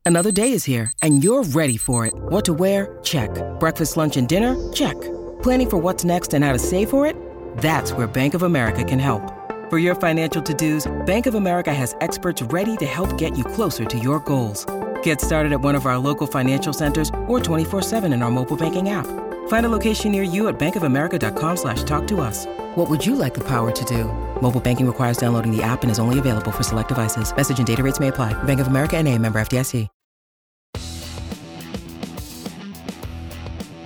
Another 0.06 0.32
day 0.32 0.54
is 0.54 0.64
here, 0.64 0.92
and 1.04 1.24
you're 1.24 1.44
ready 1.44 1.78
for 1.78 2.08
it. 2.08 2.14
What 2.16 2.46
to 2.46 2.54
wear? 2.54 2.98
Check. 3.04 3.30
Breakfast, 3.60 3.96
lunch, 3.96 4.18
and 4.18 4.28
dinner? 4.28 4.56
Check. 4.74 5.00
Planning 5.44 5.70
for 5.70 5.78
what's 5.78 6.04
next 6.04 6.34
and 6.34 6.44
how 6.44 6.52
to 6.52 6.58
save 6.58 6.90
for 6.90 7.06
it? 7.06 7.16
That's 7.58 7.94
where 7.94 8.08
Bank 8.08 8.34
of 8.34 8.42
America 8.42 8.84
can 8.84 8.98
help. 8.98 9.22
For 9.70 9.78
your 9.78 9.94
financial 9.94 10.42
to 10.42 10.54
dos, 10.54 10.92
Bank 11.06 11.28
of 11.28 11.36
America 11.36 11.72
has 11.72 11.96
experts 12.02 12.42
ready 12.42 12.76
to 12.78 12.88
help 12.88 13.20
get 13.20 13.38
you 13.38 13.44
closer 13.44 13.86
to 13.86 14.00
your 14.00 14.20
goals. 14.22 14.66
Get 15.04 15.22
started 15.22 15.52
at 15.52 15.62
one 15.62 15.76
of 15.76 15.86
our 15.86 16.00
local 16.00 16.26
financial 16.26 16.74
centers 16.74 17.10
or 17.28 17.40
24-7 17.40 18.12
in 18.12 18.24
our 18.24 18.32
mobile 18.32 18.58
banking 18.58 18.90
app. 18.90 19.06
Find 19.48 19.66
a 19.68 19.70
location 19.70 20.12
near 20.12 20.24
you 20.24 20.48
at 20.48 20.58
bankofamerica.com 20.58 21.58
slash 21.58 21.84
talk 21.84 22.08
to 22.08 22.22
us. 22.22 22.48
What 22.76 22.90
would 22.90 23.06
you 23.06 23.14
like 23.14 23.36
the 23.36 23.48
power 23.48 23.72
to 23.72 23.86
do? 23.86 24.06
Mobile 24.42 24.60
banking 24.60 24.88
requires 24.88 25.18
downloading 25.18 25.56
the 25.56 25.62
app 25.62 25.84
and 25.84 25.92
is 25.92 26.00
only 26.00 26.18
available 26.18 26.52
for 26.52 26.64
select 26.64 26.88
devices. 26.90 27.32
Message 27.36 27.60
and 27.60 27.68
data 27.68 27.84
rates 27.84 28.00
may 28.00 28.08
apply. 28.08 28.34
Bank 28.44 28.60
of 28.60 28.66
America 28.66 28.98
and 28.98 29.08
a 29.08 29.16
member 29.16 29.40
FDIC. 29.40 29.88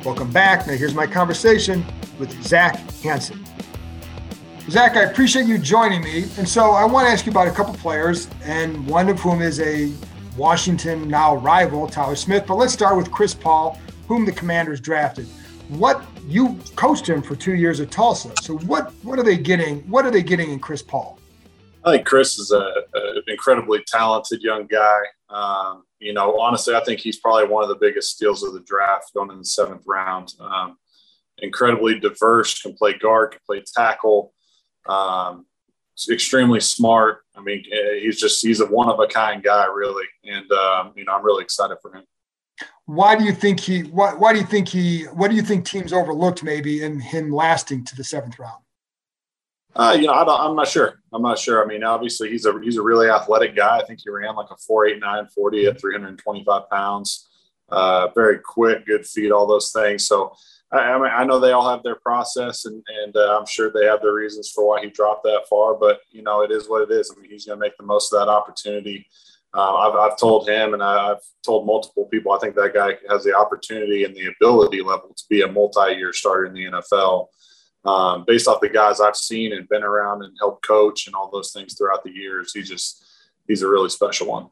Welcome 0.06 0.32
back. 0.32 0.68
Now 0.68 0.74
here's 0.74 0.94
my 0.94 1.08
conversation 1.08 1.86
with 2.20 2.30
Zach 2.44 2.78
Hanson. 3.02 3.46
Zach, 4.70 4.98
I 4.98 5.04
appreciate 5.04 5.46
you 5.46 5.58
joining 5.58 6.02
me. 6.02 6.24
And 6.38 6.48
so 6.48 6.72
I 6.72 6.84
want 6.84 7.08
to 7.08 7.12
ask 7.12 7.26
you 7.26 7.32
about 7.32 7.48
a 7.48 7.52
couple 7.52 7.74
players, 7.76 8.30
and 8.44 8.86
one 8.86 9.08
of 9.08 9.20
whom 9.22 9.42
is 9.42 9.62
a 9.62 9.94
Washington 10.38 11.08
now 11.08 11.36
rival, 11.38 11.88
Tyler 11.88 12.16
Smith. 12.16 12.46
But 12.48 12.56
let's 12.56 12.74
start 12.74 12.98
with 12.98 13.12
Chris 13.12 13.34
Paul, 13.34 13.80
whom 14.08 14.26
the 14.26 14.32
Commanders 14.32 14.80
drafted. 14.80 15.26
What 15.70 16.04
you 16.28 16.60
coached 16.76 17.08
him 17.08 17.22
for 17.22 17.36
two 17.36 17.56
years 17.56 17.80
at 17.80 17.92
Tulsa. 17.92 18.32
So 18.42 18.58
what 18.60 18.92
what 19.04 19.20
are 19.20 19.24
they 19.24 19.38
getting? 19.38 19.80
What 19.90 20.06
are 20.06 20.12
they 20.12 20.24
getting 20.24 20.52
in 20.52 20.60
Chris 20.60 20.82
Paul? 20.82 21.20
I 21.86 21.92
think 21.92 22.06
Chris 22.06 22.40
is 22.40 22.52
an 22.52 23.24
incredibly 23.28 23.84
talented 23.86 24.42
young 24.42 24.68
guy. 24.68 25.00
Um, 25.30 25.84
you 26.00 26.14
know, 26.14 26.40
honestly, 26.40 26.76
I 26.76 26.84
think 26.84 27.00
he's 27.00 27.20
probably 27.20 27.48
one 27.48 27.64
of 27.64 27.70
the 27.70 27.76
biggest 27.76 28.12
steals 28.12 28.44
of 28.44 28.54
the 28.54 28.62
draft 28.62 29.14
going 29.14 29.32
in 29.32 29.40
the 29.40 29.46
seventh 29.46 29.84
round. 29.86 30.34
Um, 30.40 30.78
incredibly 31.40 32.00
diverse, 32.00 32.62
can 32.62 32.74
play 32.74 32.98
guard, 32.98 33.32
can 33.32 33.40
play 33.46 33.64
tackle. 33.76 34.34
Um, 34.88 35.46
extremely 36.10 36.60
smart. 36.60 37.23
I 37.36 37.42
mean, 37.42 37.64
eh, 37.72 38.00
he's 38.02 38.20
just 38.20 38.46
he's 38.46 38.60
a 38.60 38.66
one 38.66 38.90
of 38.90 39.00
a 39.00 39.08
kind 39.08 39.42
guy, 39.44 39.66
really, 39.66 40.06
and 40.24 40.52
um, 40.52 40.94
you 40.96 41.06
know 41.06 41.14
I'm 41.14 41.26
really 41.26 41.44
excited 41.44 41.78
for 41.82 41.94
him. 41.94 42.04
Why 42.86 43.16
do 43.16 43.24
you 43.24 43.34
think 43.34 43.60
he? 43.60 43.82
Why, 43.82 44.14
why 44.14 44.34
do 44.34 44.40
you 44.40 44.46
think 44.46 44.68
he? 44.68 45.04
What 45.06 45.30
do 45.30 45.36
you 45.36 45.42
think 45.42 45.66
teams 45.66 45.94
overlooked 45.94 46.44
maybe 46.44 46.84
in 46.84 47.00
him 47.00 47.32
lasting 47.32 47.86
to 47.86 47.96
the 47.96 48.04
seventh 48.04 48.38
round? 48.38 48.64
Uh, 49.76 49.98
you 50.00 50.06
know, 50.06 50.14
I 50.14 50.48
am 50.48 50.56
not 50.56 50.68
sure. 50.68 51.02
I'm 51.12 51.24
not 51.24 51.40
sure. 51.40 51.64
I 51.64 51.68
mean, 51.68 51.84
obviously 51.84 52.30
he's 52.30 52.46
a 52.46 52.60
he's 52.62 52.78
a 52.78 52.82
really 52.82 53.10
athletic 53.10 53.56
guy. 53.56 53.80
I 53.80 53.86
think 53.86 54.02
he 54.04 54.10
ran 54.10 54.36
like 54.36 54.52
a 54.52 54.56
4.89 54.56 55.32
40 55.32 55.66
at 55.66 55.82
325 55.82 56.70
pounds. 56.70 57.30
Uh, 57.70 58.10
very 58.14 58.38
quick, 58.40 58.86
good 58.86 59.06
feet, 59.06 59.32
all 59.32 59.48
those 59.48 59.72
things. 59.72 60.06
So 60.06 60.36
I, 60.74 60.78
I, 60.78 60.98
mean, 60.98 61.12
I 61.14 61.24
know 61.24 61.40
they 61.40 61.52
all 61.52 61.70
have 61.70 61.84
their 61.84 61.96
process, 61.96 62.66
and 62.66 62.84
and 63.04 63.16
uh, 63.16 63.38
I'm 63.38 63.46
sure 63.46 63.72
they 63.72 63.86
have 63.86 64.02
their 64.02 64.14
reasons 64.14 64.52
for 64.54 64.68
why 64.68 64.84
he 64.84 64.90
dropped 64.90 65.24
that 65.24 65.44
far. 65.50 65.76
But 65.76 66.00
you 66.12 66.24
know, 66.24 66.42
it 66.42 66.52
is 66.52 66.68
what 66.68 66.82
it 66.82 66.92
is. 66.92 67.14
I 67.16 67.20
mean, 67.20 67.30
he's 67.30 67.46
going 67.46 67.58
to 67.58 67.64
make 67.64 67.78
the 67.78 67.86
most 67.86 68.12
of 68.12 68.20
that 68.20 68.32
opportunity. 68.32 69.06
Uh, 69.56 69.76
I've, 69.76 69.96
I've 69.96 70.18
told 70.18 70.50
him, 70.50 70.74
and 70.74 70.82
I, 70.82 71.10
have 71.10 71.22
told 71.46 71.68
multiple 71.68 72.06
people. 72.06 72.32
I 72.32 72.40
think 72.40 72.56
that 72.56 72.74
guy 72.74 72.98
has 73.10 73.24
the 73.24 73.38
opportunity 73.38 74.04
and 74.04 74.16
the 74.16 74.34
ability 74.36 74.82
level 74.82 75.14
to 75.16 75.24
be 75.30 75.42
a 75.42 75.48
multi-year 75.48 76.12
starter 76.12 76.46
in 76.46 76.54
the 76.54 76.66
NFL. 76.66 77.28
Um, 77.86 78.24
based 78.26 78.48
off 78.48 78.62
the 78.62 78.70
guys 78.70 79.00
I've 79.00 79.16
seen 79.16 79.54
and 79.54 79.70
been 79.70 79.84
around 79.84 80.24
and 80.24 80.36
helped 80.40 80.66
coach 80.66 81.06
and 81.06 81.16
all 81.16 81.30
those 81.30 81.52
things 81.52 81.76
throughout 81.78 82.04
the 82.04 82.12
years, 82.12 82.52
he 82.54 82.64
just 82.64 83.06
he's 83.48 83.62
a 83.62 83.68
really 83.68 83.90
special 83.90 84.28
one 84.28 84.50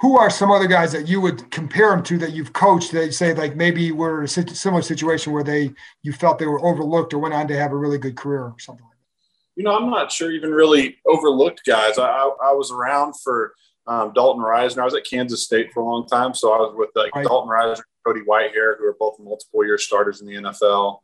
who 0.00 0.16
are 0.16 0.30
some 0.30 0.50
other 0.50 0.66
guys 0.66 0.92
that 0.92 1.08
you 1.08 1.20
would 1.20 1.50
compare 1.50 1.90
them 1.90 2.02
to 2.02 2.18
that 2.18 2.32
you've 2.32 2.52
coached 2.52 2.90
that 2.92 3.06
you 3.06 3.12
say 3.12 3.34
like 3.34 3.54
maybe 3.54 3.92
were 3.92 4.22
a 4.22 4.28
similar 4.28 4.82
situation 4.82 5.32
where 5.32 5.44
they 5.44 5.70
you 6.02 6.12
felt 6.12 6.38
they 6.38 6.46
were 6.46 6.64
overlooked 6.64 7.12
or 7.12 7.18
went 7.18 7.34
on 7.34 7.46
to 7.48 7.56
have 7.56 7.72
a 7.72 7.76
really 7.76 7.98
good 7.98 8.16
career 8.16 8.44
or 8.44 8.56
something 8.58 8.84
like 8.84 8.92
that? 8.92 9.60
You 9.60 9.64
know, 9.64 9.76
I'm 9.76 9.90
not 9.90 10.10
sure 10.10 10.30
even 10.30 10.52
really 10.52 10.96
overlooked 11.06 11.62
guys. 11.66 11.98
I, 11.98 12.08
I, 12.08 12.30
I 12.44 12.52
was 12.52 12.70
around 12.70 13.14
for 13.22 13.52
um, 13.86 14.12
Dalton 14.14 14.42
Risner. 14.42 14.80
I 14.80 14.84
was 14.84 14.94
at 14.94 15.04
Kansas 15.04 15.44
State 15.44 15.72
for 15.72 15.80
a 15.80 15.84
long 15.84 16.06
time, 16.06 16.32
so 16.32 16.52
I 16.52 16.58
was 16.58 16.74
with 16.76 16.90
like 16.94 17.14
right. 17.14 17.26
Dalton 17.26 17.50
Risner, 17.50 17.82
Cody 18.06 18.20
Whitehair, 18.20 18.78
who 18.78 18.86
are 18.86 18.96
both 18.98 19.18
multiple 19.18 19.64
year 19.64 19.76
starters 19.78 20.22
in 20.22 20.26
the 20.26 20.34
NFL. 20.34 21.00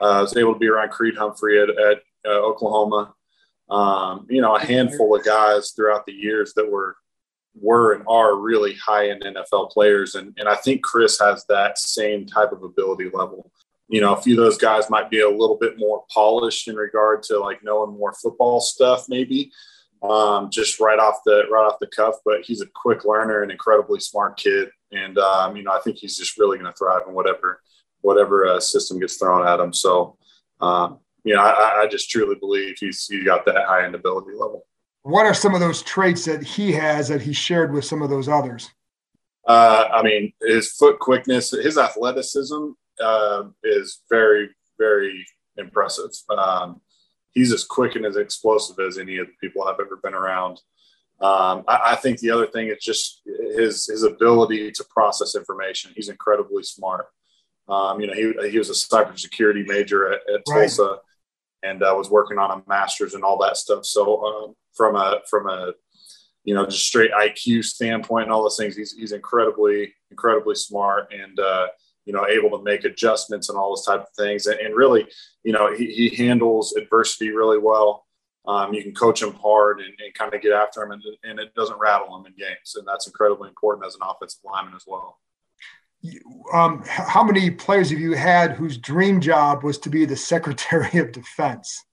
Uh, 0.00 0.04
I 0.04 0.22
was 0.22 0.36
able 0.36 0.54
to 0.54 0.58
be 0.58 0.68
around 0.68 0.90
Creed 0.90 1.16
Humphrey 1.16 1.62
at, 1.62 1.68
at 1.68 2.02
uh, 2.26 2.30
Oklahoma. 2.30 3.14
Um, 3.68 4.26
you 4.28 4.40
know, 4.40 4.56
a 4.56 4.60
handful 4.60 5.14
of 5.14 5.24
guys 5.24 5.70
throughout 5.70 6.04
the 6.06 6.12
years 6.12 6.54
that 6.54 6.68
were 6.68 6.96
were 7.54 7.94
and 7.94 8.04
are 8.08 8.36
really 8.36 8.74
high 8.74 9.10
end 9.10 9.22
NFL 9.24 9.70
players. 9.70 10.14
And, 10.14 10.34
and 10.38 10.48
I 10.48 10.56
think 10.56 10.82
Chris 10.82 11.18
has 11.18 11.44
that 11.48 11.78
same 11.78 12.26
type 12.26 12.52
of 12.52 12.62
ability 12.62 13.10
level. 13.12 13.50
You 13.88 14.00
know, 14.00 14.14
a 14.14 14.22
few 14.22 14.34
of 14.34 14.44
those 14.44 14.58
guys 14.58 14.88
might 14.88 15.10
be 15.10 15.20
a 15.20 15.28
little 15.28 15.56
bit 15.60 15.78
more 15.78 16.04
polished 16.12 16.68
in 16.68 16.76
regard 16.76 17.22
to 17.24 17.38
like 17.38 17.64
knowing 17.64 17.96
more 17.96 18.12
football 18.12 18.60
stuff, 18.60 19.06
maybe 19.08 19.50
um, 20.02 20.48
just 20.50 20.80
right 20.80 20.98
off 20.98 21.18
the 21.26 21.44
right 21.50 21.66
off 21.66 21.78
the 21.80 21.86
cuff. 21.88 22.16
But 22.24 22.42
he's 22.42 22.60
a 22.60 22.66
quick 22.66 23.04
learner 23.04 23.42
and 23.42 23.50
incredibly 23.50 24.00
smart 24.00 24.36
kid, 24.36 24.70
and 24.92 25.18
um, 25.18 25.56
you 25.56 25.62
know 25.62 25.72
I 25.72 25.80
think 25.80 25.98
he's 25.98 26.16
just 26.16 26.38
really 26.38 26.58
going 26.58 26.70
to 26.70 26.76
thrive 26.76 27.02
in 27.08 27.14
whatever 27.14 27.60
whatever 28.02 28.46
uh, 28.46 28.60
system 28.60 28.98
gets 28.98 29.16
thrown 29.16 29.46
at 29.46 29.60
him. 29.60 29.74
So, 29.74 30.16
um, 30.60 31.00
you 31.22 31.34
know, 31.34 31.42
I, 31.42 31.82
I, 31.82 31.86
just 31.86 32.08
truly 32.08 32.34
believe 32.34 32.76
he's 32.80 33.06
he 33.06 33.22
got 33.22 33.44
that 33.44 33.66
high 33.66 33.84
end 33.84 33.94
ability 33.94 34.30
level 34.32 34.64
what 35.02 35.26
are 35.26 35.34
some 35.34 35.54
of 35.54 35.60
those 35.60 35.82
traits 35.82 36.24
that 36.26 36.42
he 36.42 36.72
has 36.72 37.08
that 37.08 37.22
he 37.22 37.32
shared 37.32 37.72
with 37.72 37.84
some 37.84 38.02
of 38.02 38.10
those 38.10 38.28
others? 38.28 38.70
Uh, 39.46 39.88
I 39.92 40.02
mean, 40.02 40.32
his 40.42 40.72
foot 40.72 40.98
quickness, 40.98 41.50
his 41.50 41.78
athleticism 41.78 42.70
uh, 43.02 43.44
is 43.64 44.02
very, 44.10 44.50
very 44.78 45.26
impressive. 45.56 46.10
Um, 46.36 46.80
he's 47.32 47.52
as 47.52 47.64
quick 47.64 47.96
and 47.96 48.04
as 48.04 48.16
explosive 48.16 48.78
as 48.78 48.98
any 48.98 49.18
of 49.18 49.26
the 49.26 49.32
people 49.40 49.62
I've 49.62 49.80
ever 49.80 49.96
been 50.02 50.14
around. 50.14 50.60
Um, 51.20 51.64
I, 51.68 51.92
I, 51.92 51.96
think 51.96 52.18
the 52.18 52.30
other 52.30 52.46
thing 52.46 52.68
is 52.68 52.82
just 52.82 53.20
his 53.26 53.86
his 53.86 54.04
ability 54.04 54.72
to 54.72 54.84
process 54.84 55.34
information. 55.34 55.92
He's 55.94 56.08
incredibly 56.08 56.62
smart. 56.62 57.06
Um, 57.68 58.00
you 58.00 58.06
know, 58.06 58.14
he, 58.14 58.50
he 58.50 58.58
was 58.58 58.70
a 58.70 58.72
cybersecurity 58.72 59.66
major 59.66 60.10
at, 60.12 60.20
at 60.32 60.40
right. 60.48 60.60
Tulsa 60.60 60.96
and 61.62 61.82
uh, 61.82 61.94
was 61.96 62.10
working 62.10 62.38
on 62.38 62.50
a 62.50 62.62
master's 62.68 63.14
and 63.14 63.24
all 63.24 63.38
that 63.38 63.56
stuff. 63.56 63.84
So 63.84 64.24
um, 64.24 64.54
from 64.74 64.96
a 64.96 65.20
from 65.28 65.48
a 65.48 65.72
you 66.44 66.54
know 66.54 66.66
just 66.66 66.86
straight 66.86 67.12
IQ 67.12 67.64
standpoint 67.64 68.24
and 68.24 68.32
all 68.32 68.42
those 68.42 68.56
things. 68.56 68.76
He's 68.76 68.92
he's 68.92 69.12
incredibly 69.12 69.94
incredibly 70.10 70.54
smart 70.54 71.12
and 71.12 71.38
uh, 71.38 71.68
you 72.04 72.12
know 72.12 72.26
able 72.26 72.56
to 72.56 72.64
make 72.64 72.84
adjustments 72.84 73.48
and 73.48 73.58
all 73.58 73.70
those 73.70 73.84
type 73.84 74.00
of 74.00 74.08
things. 74.16 74.46
And, 74.46 74.58
and 74.60 74.74
really, 74.74 75.06
you 75.44 75.52
know, 75.52 75.72
he, 75.72 75.86
he 75.86 76.08
handles 76.16 76.74
adversity 76.76 77.30
really 77.30 77.58
well. 77.58 78.06
Um, 78.46 78.72
you 78.72 78.82
can 78.82 78.94
coach 78.94 79.22
him 79.22 79.34
hard 79.34 79.80
and, 79.80 79.92
and 80.02 80.14
kind 80.14 80.32
of 80.32 80.40
get 80.40 80.52
after 80.52 80.82
him, 80.82 80.92
and, 80.92 81.02
and 81.24 81.38
it 81.38 81.54
doesn't 81.54 81.78
rattle 81.78 82.16
him 82.16 82.24
in 82.24 82.32
games, 82.32 82.74
and 82.74 82.88
that's 82.88 83.06
incredibly 83.06 83.48
important 83.48 83.86
as 83.86 83.94
an 83.94 84.00
offensive 84.02 84.40
lineman 84.44 84.74
as 84.74 84.84
well. 84.86 85.18
Um, 86.52 86.82
how 86.86 87.22
many 87.22 87.50
players 87.50 87.90
have 87.90 87.98
you 87.98 88.14
had 88.14 88.52
whose 88.52 88.78
dream 88.78 89.20
job 89.20 89.62
was 89.62 89.78
to 89.78 89.90
be 89.90 90.04
the 90.04 90.16
Secretary 90.16 90.98
of 90.98 91.12
Defense? 91.12 91.84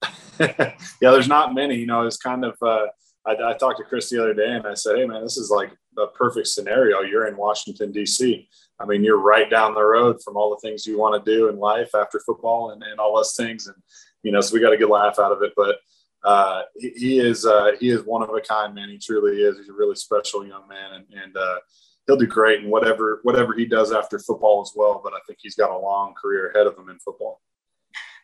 yeah, 0.40 0.74
there's 1.00 1.28
not 1.28 1.54
many. 1.54 1.76
You 1.76 1.86
know, 1.86 2.06
it's 2.06 2.16
kind 2.16 2.44
of. 2.44 2.56
Uh, 2.62 2.86
I, 3.24 3.32
I, 3.32 3.54
talked 3.54 3.78
to 3.78 3.84
Chris 3.84 4.10
the 4.10 4.20
other 4.20 4.34
day, 4.34 4.50
and 4.50 4.66
I 4.66 4.74
said, 4.74 4.96
"Hey, 4.96 5.06
man, 5.06 5.22
this 5.22 5.36
is 5.36 5.50
like 5.50 5.72
a 5.98 6.06
perfect 6.08 6.48
scenario. 6.48 7.00
You're 7.00 7.26
in 7.26 7.36
Washington 7.36 7.92
D.C. 7.92 8.48
I 8.80 8.84
mean, 8.84 9.04
you're 9.04 9.20
right 9.20 9.48
down 9.48 9.74
the 9.74 9.84
road 9.84 10.20
from 10.24 10.36
all 10.36 10.50
the 10.50 10.66
things 10.66 10.86
you 10.86 10.98
want 10.98 11.22
to 11.24 11.30
do 11.30 11.48
in 11.48 11.58
life 11.58 11.94
after 11.94 12.20
football 12.20 12.70
and, 12.70 12.82
and 12.82 12.98
all 12.98 13.16
those 13.16 13.34
things. 13.36 13.66
And 13.66 13.76
you 14.22 14.32
know, 14.32 14.40
so 14.40 14.54
we 14.54 14.60
got 14.60 14.72
a 14.72 14.76
good 14.76 14.88
laugh 14.88 15.18
out 15.18 15.32
of 15.32 15.42
it. 15.42 15.52
But 15.56 15.76
uh, 16.24 16.62
he, 16.76 16.90
he, 16.90 17.18
is 17.20 17.44
uh, 17.44 17.72
he 17.78 17.90
is 17.90 18.02
one 18.02 18.22
of 18.22 18.30
a 18.30 18.40
kind, 18.40 18.74
man. 18.74 18.88
He 18.88 18.98
truly 18.98 19.42
is. 19.42 19.58
He's 19.58 19.68
a 19.68 19.72
really 19.72 19.96
special 19.96 20.46
young 20.46 20.66
man, 20.68 20.94
and, 20.94 21.22
and 21.22 21.36
uh, 21.36 21.58
he'll 22.06 22.16
do 22.16 22.26
great 22.26 22.62
in 22.62 22.70
whatever 22.70 23.20
whatever 23.22 23.54
he 23.54 23.66
does 23.66 23.92
after 23.92 24.18
football 24.18 24.62
as 24.62 24.72
well. 24.74 25.00
But 25.02 25.12
I 25.14 25.18
think 25.26 25.38
he's 25.42 25.54
got 25.54 25.70
a 25.70 25.78
long 25.78 26.14
career 26.14 26.50
ahead 26.50 26.66
of 26.66 26.76
him 26.76 26.88
in 26.88 26.98
football 26.98 27.40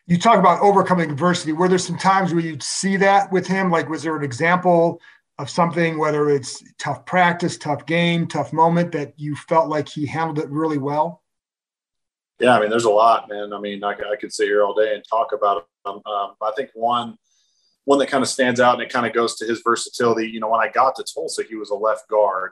you 0.09 0.17
talk 0.17 0.39
about 0.39 0.59
overcoming 0.61 1.11
adversity. 1.11 1.53
Were 1.53 1.69
there 1.69 1.77
some 1.77 1.97
times 1.97 2.33
where 2.33 2.41
you'd 2.41 2.63
see 2.63 2.97
that 2.97 3.31
with 3.31 3.45
him? 3.45 3.69
Like, 3.69 3.87
was 3.87 4.01
there 4.01 4.17
an 4.17 4.23
example 4.23 4.99
of 5.37 5.51
something, 5.51 5.99
whether 5.99 6.31
it's 6.31 6.63
tough 6.79 7.05
practice, 7.05 7.59
tough 7.59 7.85
game, 7.85 8.27
tough 8.27 8.51
moment, 8.51 8.91
that 8.93 9.13
you 9.17 9.35
felt 9.35 9.69
like 9.69 9.87
he 9.87 10.07
handled 10.07 10.39
it 10.39 10.49
really 10.49 10.79
well? 10.79 11.21
Yeah, 12.39 12.57
I 12.57 12.59
mean, 12.59 12.71
there's 12.71 12.85
a 12.85 12.89
lot, 12.89 13.29
man. 13.29 13.53
I 13.53 13.59
mean, 13.59 13.83
I, 13.83 13.91
I 13.91 14.15
could 14.19 14.33
sit 14.33 14.47
here 14.47 14.63
all 14.63 14.73
day 14.73 14.95
and 14.95 15.03
talk 15.07 15.31
about 15.31 15.67
them. 15.85 16.01
Um, 16.07 16.33
I 16.41 16.51
think 16.55 16.71
one 16.73 17.15
one 17.85 17.99
that 17.99 18.07
kind 18.07 18.23
of 18.23 18.29
stands 18.29 18.59
out 18.59 18.73
and 18.75 18.83
it 18.83 18.91
kind 18.91 19.05
of 19.05 19.13
goes 19.13 19.35
to 19.35 19.45
his 19.45 19.61
versatility. 19.63 20.27
You 20.27 20.39
know, 20.39 20.49
when 20.49 20.59
I 20.59 20.71
got 20.71 20.95
to 20.95 21.03
Tulsa, 21.03 21.43
he 21.47 21.55
was 21.55 21.69
a 21.69 21.75
left 21.75 22.07
guard, 22.07 22.51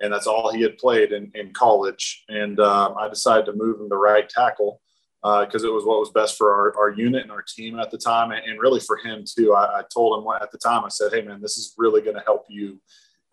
and 0.00 0.12
that's 0.12 0.26
all 0.26 0.52
he 0.52 0.62
had 0.62 0.78
played 0.78 1.12
in, 1.12 1.30
in 1.34 1.52
college. 1.52 2.24
And 2.28 2.60
um, 2.60 2.94
I 2.98 3.08
decided 3.08 3.46
to 3.46 3.52
move 3.52 3.80
him 3.80 3.88
to 3.88 3.96
right 3.96 4.28
tackle 4.28 4.80
because 5.22 5.64
uh, 5.64 5.68
it 5.68 5.72
was 5.72 5.84
what 5.84 5.98
was 5.98 6.10
best 6.10 6.36
for 6.36 6.54
our, 6.54 6.78
our 6.78 6.90
unit 6.90 7.22
and 7.22 7.32
our 7.32 7.42
team 7.42 7.80
at 7.80 7.90
the 7.90 7.98
time, 7.98 8.30
and, 8.30 8.44
and 8.44 8.60
really 8.60 8.80
for 8.80 8.96
him 8.96 9.24
too. 9.26 9.54
I, 9.54 9.80
I, 9.80 9.82
told 9.92 10.22
him 10.22 10.30
at 10.40 10.52
the 10.52 10.58
time, 10.58 10.84
I 10.84 10.88
said, 10.88 11.12
"Hey, 11.12 11.22
man, 11.22 11.40
this 11.40 11.56
is 11.56 11.74
really 11.76 12.00
going 12.00 12.16
to 12.16 12.22
help 12.22 12.44
you 12.48 12.80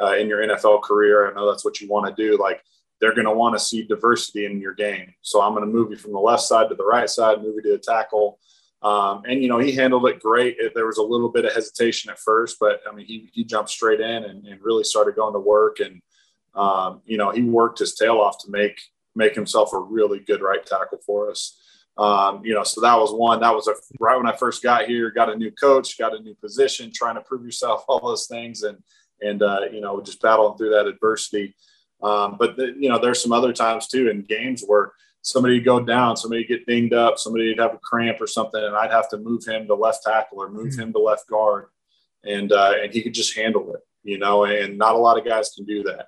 uh, 0.01 0.15
in 0.15 0.27
your 0.27 0.39
NFL 0.39 0.81
career. 0.81 1.29
I 1.29 1.35
know 1.35 1.47
that's 1.47 1.63
what 1.63 1.81
you 1.81 1.87
want 1.87 2.07
to 2.07 2.29
do. 2.29 2.37
Like, 2.41 2.63
they're 2.99 3.13
going 3.13 3.27
to 3.27 3.33
want 3.33 3.55
to 3.55 3.63
see 3.63 3.83
diversity 3.83 4.45
in 4.45 4.59
your 4.59 4.73
game. 4.73 5.13
So 5.21 5.41
I'm 5.41 5.53
going 5.53 5.65
to 5.65 5.71
move 5.71 5.91
you 5.91 5.97
from 5.97 6.13
the 6.13 6.19
left 6.19 6.43
side 6.43 6.69
to 6.69 6.75
the 6.75 6.85
right 6.85 7.09
side, 7.09 7.43
move 7.43 7.55
you 7.57 7.61
to 7.63 7.75
a 7.75 7.77
tackle." 7.77 8.39
Um, 8.81 9.23
and 9.25 9.41
you 9.41 9.47
know 9.47 9.59
he 9.59 9.71
handled 9.71 10.07
it 10.07 10.19
great. 10.19 10.57
There 10.73 10.85
was 10.85 10.97
a 10.97 11.03
little 11.03 11.29
bit 11.29 11.45
of 11.45 11.53
hesitation 11.53 12.09
at 12.09 12.19
first, 12.19 12.57
but 12.59 12.81
I 12.89 12.93
mean 12.93 13.05
he, 13.05 13.29
he 13.33 13.43
jumped 13.43 13.69
straight 13.69 14.01
in 14.01 14.23
and, 14.25 14.45
and 14.45 14.61
really 14.61 14.83
started 14.83 15.15
going 15.15 15.33
to 15.33 15.39
work. 15.39 15.79
And 15.79 16.01
um, 16.55 17.01
you 17.05 17.17
know 17.17 17.31
he 17.31 17.41
worked 17.41 17.79
his 17.79 17.95
tail 17.95 18.19
off 18.19 18.37
to 18.43 18.51
make 18.51 18.79
make 19.15 19.35
himself 19.35 19.73
a 19.73 19.79
really 19.79 20.19
good 20.19 20.41
right 20.41 20.65
tackle 20.65 20.99
for 21.05 21.29
us. 21.29 21.59
Um, 21.97 22.43
you 22.43 22.53
know, 22.53 22.63
so 22.63 22.81
that 22.81 22.97
was 22.97 23.13
one. 23.13 23.41
That 23.41 23.53
was 23.53 23.67
a, 23.67 23.73
right 23.99 24.17
when 24.17 24.27
I 24.27 24.35
first 24.35 24.63
got 24.63 24.85
here. 24.85 25.11
Got 25.11 25.31
a 25.31 25.35
new 25.35 25.51
coach, 25.51 25.97
got 25.97 26.15
a 26.15 26.19
new 26.19 26.33
position, 26.35 26.91
trying 26.93 27.15
to 27.15 27.21
prove 27.21 27.45
yourself, 27.45 27.85
all 27.87 27.99
those 27.99 28.27
things, 28.27 28.63
and 28.63 28.77
and 29.21 29.41
uh, 29.43 29.61
you 29.71 29.81
know, 29.81 30.01
just 30.01 30.21
battling 30.21 30.57
through 30.57 30.71
that 30.71 30.87
adversity. 30.87 31.55
Um, 32.01 32.35
but 32.37 32.57
the, 32.57 32.75
you 32.77 32.89
know, 32.89 32.99
there's 32.99 33.21
some 33.21 33.31
other 33.31 33.53
times 33.53 33.87
too 33.87 34.09
in 34.09 34.23
games 34.23 34.63
where 34.65 34.91
somebody 35.21 35.55
would 35.55 35.65
go 35.65 35.79
down, 35.79 36.17
somebody 36.17 36.41
would 36.41 36.49
get 36.49 36.65
dinged 36.65 36.93
up, 36.93 37.17
somebody 37.17 37.47
would 37.47 37.59
have 37.59 37.73
a 37.73 37.79
cramp 37.81 38.19
or 38.19 38.27
something, 38.27 38.61
and 38.61 38.75
I'd 38.75 38.91
have 38.91 39.07
to 39.09 39.17
move 39.17 39.45
him 39.45 39.67
to 39.67 39.75
left 39.75 40.03
tackle 40.03 40.41
or 40.41 40.49
move 40.49 40.73
mm-hmm. 40.73 40.81
him 40.81 40.93
to 40.93 40.99
left 40.99 41.29
guard, 41.29 41.67
and 42.23 42.51
uh, 42.51 42.73
and 42.81 42.91
he 42.91 43.03
could 43.03 43.13
just 43.13 43.37
handle 43.37 43.73
it, 43.75 43.81
you 44.03 44.17
know. 44.17 44.45
And 44.45 44.79
not 44.79 44.95
a 44.95 44.97
lot 44.97 45.19
of 45.19 45.25
guys 45.25 45.51
can 45.55 45.65
do 45.65 45.83
that 45.83 46.07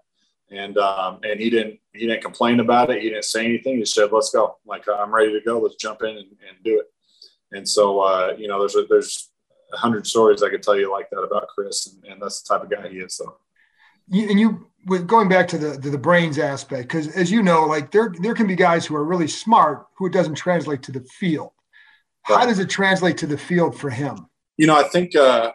and 0.51 0.77
um, 0.77 1.19
and 1.23 1.39
he 1.39 1.49
didn't 1.49 1.79
he 1.93 2.07
didn't 2.07 2.21
complain 2.21 2.59
about 2.59 2.89
it. 2.89 3.01
He 3.01 3.09
didn't 3.09 3.25
say 3.25 3.45
anything. 3.45 3.77
He 3.77 3.85
said, 3.85 4.11
"Let's 4.11 4.31
go. 4.31 4.57
Like 4.65 4.85
I'm 4.87 5.13
ready 5.13 5.31
to 5.33 5.41
go. 5.41 5.59
Let's 5.59 5.75
jump 5.75 6.03
in 6.03 6.09
and, 6.09 6.17
and 6.17 6.63
do 6.63 6.79
it." 6.79 7.57
And 7.57 7.67
so 7.67 7.99
uh, 8.01 8.35
you 8.37 8.47
know, 8.47 8.59
there's 8.59 8.75
a, 8.75 8.85
there's 8.89 9.31
a 9.73 9.77
hundred 9.77 10.07
stories 10.07 10.43
I 10.43 10.49
could 10.49 10.63
tell 10.63 10.77
you 10.77 10.91
like 10.91 11.09
that 11.09 11.21
about 11.21 11.47
Chris, 11.47 11.87
and, 11.87 12.11
and 12.11 12.21
that's 12.21 12.41
the 12.41 12.53
type 12.53 12.63
of 12.63 12.69
guy 12.69 12.89
he 12.89 12.99
is. 12.99 13.15
So, 13.15 13.37
you, 14.09 14.29
and 14.29 14.39
you 14.39 14.67
with 14.85 15.07
going 15.07 15.29
back 15.29 15.47
to 15.49 15.57
the 15.57 15.79
to 15.79 15.89
the 15.89 15.97
brains 15.97 16.37
aspect, 16.37 16.83
because 16.83 17.07
as 17.15 17.31
you 17.31 17.41
know, 17.41 17.65
like 17.65 17.91
there 17.91 18.13
there 18.21 18.35
can 18.35 18.47
be 18.47 18.55
guys 18.55 18.85
who 18.85 18.95
are 18.95 19.03
really 19.03 19.27
smart 19.27 19.87
who 19.97 20.05
it 20.05 20.13
doesn't 20.13 20.35
translate 20.35 20.83
to 20.83 20.91
the 20.91 21.01
field. 21.01 21.51
How 22.21 22.43
does 22.43 22.57
it 22.57 22.71
translate 22.71 23.17
to 23.19 23.27
the 23.27 23.37
field 23.37 23.77
for 23.79 23.91
him? 23.91 24.27
You 24.57 24.65
know, 24.65 24.75
I 24.75 24.83
think 24.83 25.15
uh, 25.15 25.51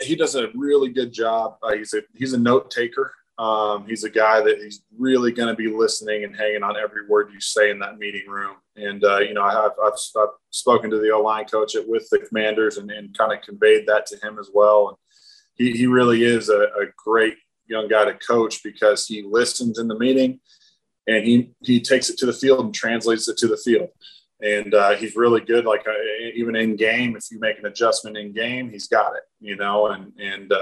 he 0.00 0.16
does 0.16 0.34
a 0.34 0.48
really 0.54 0.88
good 0.88 1.12
job. 1.12 1.58
Uh, 1.62 1.74
he's 1.74 1.94
a 1.94 2.02
he's 2.14 2.32
a 2.32 2.38
note 2.38 2.70
taker. 2.70 3.12
Um, 3.38 3.86
he's 3.86 4.02
a 4.02 4.10
guy 4.10 4.40
that 4.40 4.58
he's 4.58 4.82
really 4.98 5.30
going 5.30 5.48
to 5.48 5.54
be 5.54 5.68
listening 5.68 6.24
and 6.24 6.36
hanging 6.36 6.64
on 6.64 6.76
every 6.76 7.06
word 7.06 7.30
you 7.32 7.40
say 7.40 7.70
in 7.70 7.78
that 7.78 7.98
meeting 7.98 8.28
room. 8.28 8.56
And, 8.74 9.04
uh, 9.04 9.18
you 9.18 9.32
know, 9.32 9.44
I 9.44 9.52
have, 9.52 9.72
I've, 9.82 9.92
I've, 10.16 10.28
spoken 10.50 10.90
to 10.90 10.98
the 10.98 11.12
O 11.12 11.20
line 11.20 11.44
coach 11.44 11.76
at, 11.76 11.88
with 11.88 12.08
the 12.10 12.18
commanders 12.18 12.78
and, 12.78 12.90
and 12.90 13.16
kind 13.16 13.32
of 13.32 13.42
conveyed 13.42 13.86
that 13.86 14.06
to 14.06 14.16
him 14.26 14.38
as 14.40 14.50
well. 14.52 14.88
And 14.88 14.96
he, 15.54 15.76
he 15.76 15.86
really 15.86 16.24
is 16.24 16.48
a, 16.48 16.62
a 16.62 16.86
great 16.96 17.36
young 17.68 17.86
guy 17.86 18.06
to 18.06 18.14
coach 18.14 18.62
because 18.64 19.06
he 19.06 19.22
listens 19.22 19.78
in 19.78 19.86
the 19.86 19.98
meeting 19.98 20.40
and 21.06 21.24
he, 21.24 21.52
he 21.62 21.80
takes 21.80 22.10
it 22.10 22.18
to 22.18 22.26
the 22.26 22.32
field 22.32 22.64
and 22.64 22.74
translates 22.74 23.28
it 23.28 23.36
to 23.38 23.46
the 23.46 23.56
field. 23.56 23.90
And 24.42 24.74
uh, 24.74 24.94
he's 24.96 25.16
really 25.16 25.42
good. 25.42 25.64
Like 25.64 25.86
uh, 25.86 25.92
even 26.34 26.56
in 26.56 26.76
game, 26.76 27.14
if 27.14 27.24
you 27.30 27.38
make 27.38 27.58
an 27.58 27.66
adjustment 27.66 28.16
in 28.16 28.32
game, 28.32 28.70
he's 28.70 28.88
got 28.88 29.14
it, 29.14 29.22
you 29.40 29.54
know, 29.56 29.88
and, 29.88 30.12
and, 30.18 30.52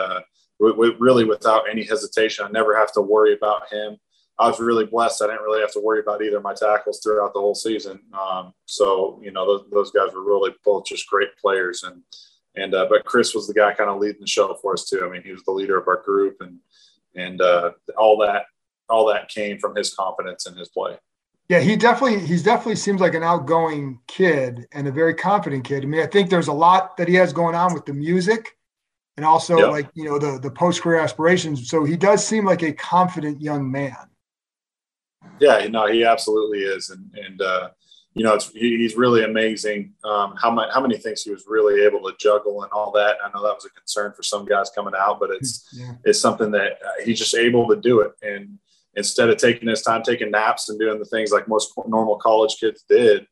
really 0.58 1.24
without 1.24 1.68
any 1.70 1.84
hesitation. 1.84 2.44
I 2.46 2.50
never 2.50 2.76
have 2.76 2.92
to 2.92 3.00
worry 3.00 3.34
about 3.34 3.72
him. 3.72 3.98
I 4.38 4.48
was 4.48 4.60
really 4.60 4.84
blessed. 4.84 5.22
I 5.22 5.28
didn't 5.28 5.42
really 5.42 5.60
have 5.60 5.72
to 5.72 5.80
worry 5.80 6.00
about 6.00 6.22
either 6.22 6.36
of 6.36 6.42
my 6.42 6.54
tackles 6.54 7.00
throughout 7.02 7.32
the 7.32 7.40
whole 7.40 7.54
season. 7.54 8.00
Um, 8.18 8.52
so 8.66 9.18
you 9.22 9.30
know 9.30 9.46
those, 9.46 9.66
those 9.72 9.90
guys 9.90 10.14
were 10.14 10.24
really 10.24 10.54
both 10.64 10.84
just 10.84 11.08
great 11.08 11.36
players, 11.40 11.84
and 11.84 12.02
and 12.54 12.74
uh, 12.74 12.86
but 12.88 13.04
Chris 13.04 13.34
was 13.34 13.46
the 13.46 13.54
guy 13.54 13.72
kind 13.72 13.88
of 13.88 13.98
leading 13.98 14.20
the 14.20 14.26
show 14.26 14.54
for 14.60 14.74
us 14.74 14.84
too. 14.84 15.04
I 15.04 15.10
mean, 15.10 15.22
he 15.22 15.32
was 15.32 15.42
the 15.44 15.52
leader 15.52 15.78
of 15.78 15.88
our 15.88 16.02
group, 16.02 16.36
and 16.40 16.58
and 17.14 17.40
uh, 17.40 17.72
all 17.96 18.18
that 18.18 18.46
all 18.88 19.06
that 19.06 19.28
came 19.28 19.58
from 19.58 19.74
his 19.74 19.94
confidence 19.94 20.46
in 20.46 20.54
his 20.54 20.68
play. 20.68 20.98
Yeah, 21.48 21.60
he 21.60 21.76
definitely 21.76 22.20
he's 22.26 22.42
definitely 22.42 22.76
seems 22.76 23.00
like 23.00 23.14
an 23.14 23.22
outgoing 23.22 24.00
kid 24.06 24.66
and 24.72 24.86
a 24.86 24.92
very 24.92 25.14
confident 25.14 25.64
kid. 25.64 25.82
I 25.82 25.86
mean, 25.86 26.02
I 26.02 26.06
think 26.06 26.28
there's 26.28 26.48
a 26.48 26.52
lot 26.52 26.96
that 26.98 27.08
he 27.08 27.14
has 27.14 27.32
going 27.32 27.54
on 27.54 27.72
with 27.72 27.86
the 27.86 27.94
music 27.94 28.56
and 29.16 29.24
also 29.24 29.56
yep. 29.56 29.70
like 29.70 29.90
you 29.94 30.04
know 30.04 30.18
the 30.18 30.38
the 30.38 30.50
post 30.50 30.82
career 30.82 31.00
aspirations. 31.00 31.68
So 31.68 31.84
he 31.84 31.96
does 31.96 32.26
seem 32.26 32.44
like 32.44 32.62
a 32.62 32.72
confident 32.72 33.40
young 33.40 33.70
man. 33.70 33.96
Yeah, 35.40 35.66
no, 35.68 35.86
he 35.86 36.04
absolutely 36.04 36.60
is, 36.60 36.90
and 36.90 37.10
and 37.14 37.40
uh, 37.40 37.70
you 38.14 38.24
know 38.24 38.34
it's 38.34 38.50
he, 38.50 38.76
he's 38.76 38.96
really 38.96 39.24
amazing. 39.24 39.94
Um, 40.04 40.34
how 40.40 40.50
much 40.50 40.72
how 40.72 40.80
many 40.80 40.98
things 40.98 41.22
he 41.22 41.30
was 41.30 41.44
really 41.46 41.82
able 41.84 42.00
to 42.02 42.16
juggle 42.18 42.62
and 42.62 42.72
all 42.72 42.90
that. 42.92 43.16
I 43.24 43.28
know 43.28 43.42
that 43.42 43.54
was 43.54 43.64
a 43.64 43.70
concern 43.70 44.12
for 44.14 44.22
some 44.22 44.44
guys 44.44 44.70
coming 44.74 44.94
out, 44.98 45.18
but 45.18 45.30
it's 45.30 45.68
yeah. 45.72 45.92
it's 46.04 46.20
something 46.20 46.50
that 46.52 46.72
uh, 46.84 47.04
he's 47.04 47.18
just 47.18 47.34
able 47.34 47.68
to 47.68 47.76
do 47.76 48.00
it. 48.00 48.12
And 48.22 48.58
instead 48.94 49.30
of 49.30 49.38
taking 49.38 49.68
his 49.68 49.82
time, 49.82 50.02
taking 50.02 50.30
naps 50.30 50.68
and 50.68 50.78
doing 50.78 50.98
the 50.98 51.04
things 51.06 51.32
like 51.32 51.48
most 51.48 51.72
normal 51.86 52.16
college 52.16 52.56
kids 52.60 52.84
did, 52.88 53.26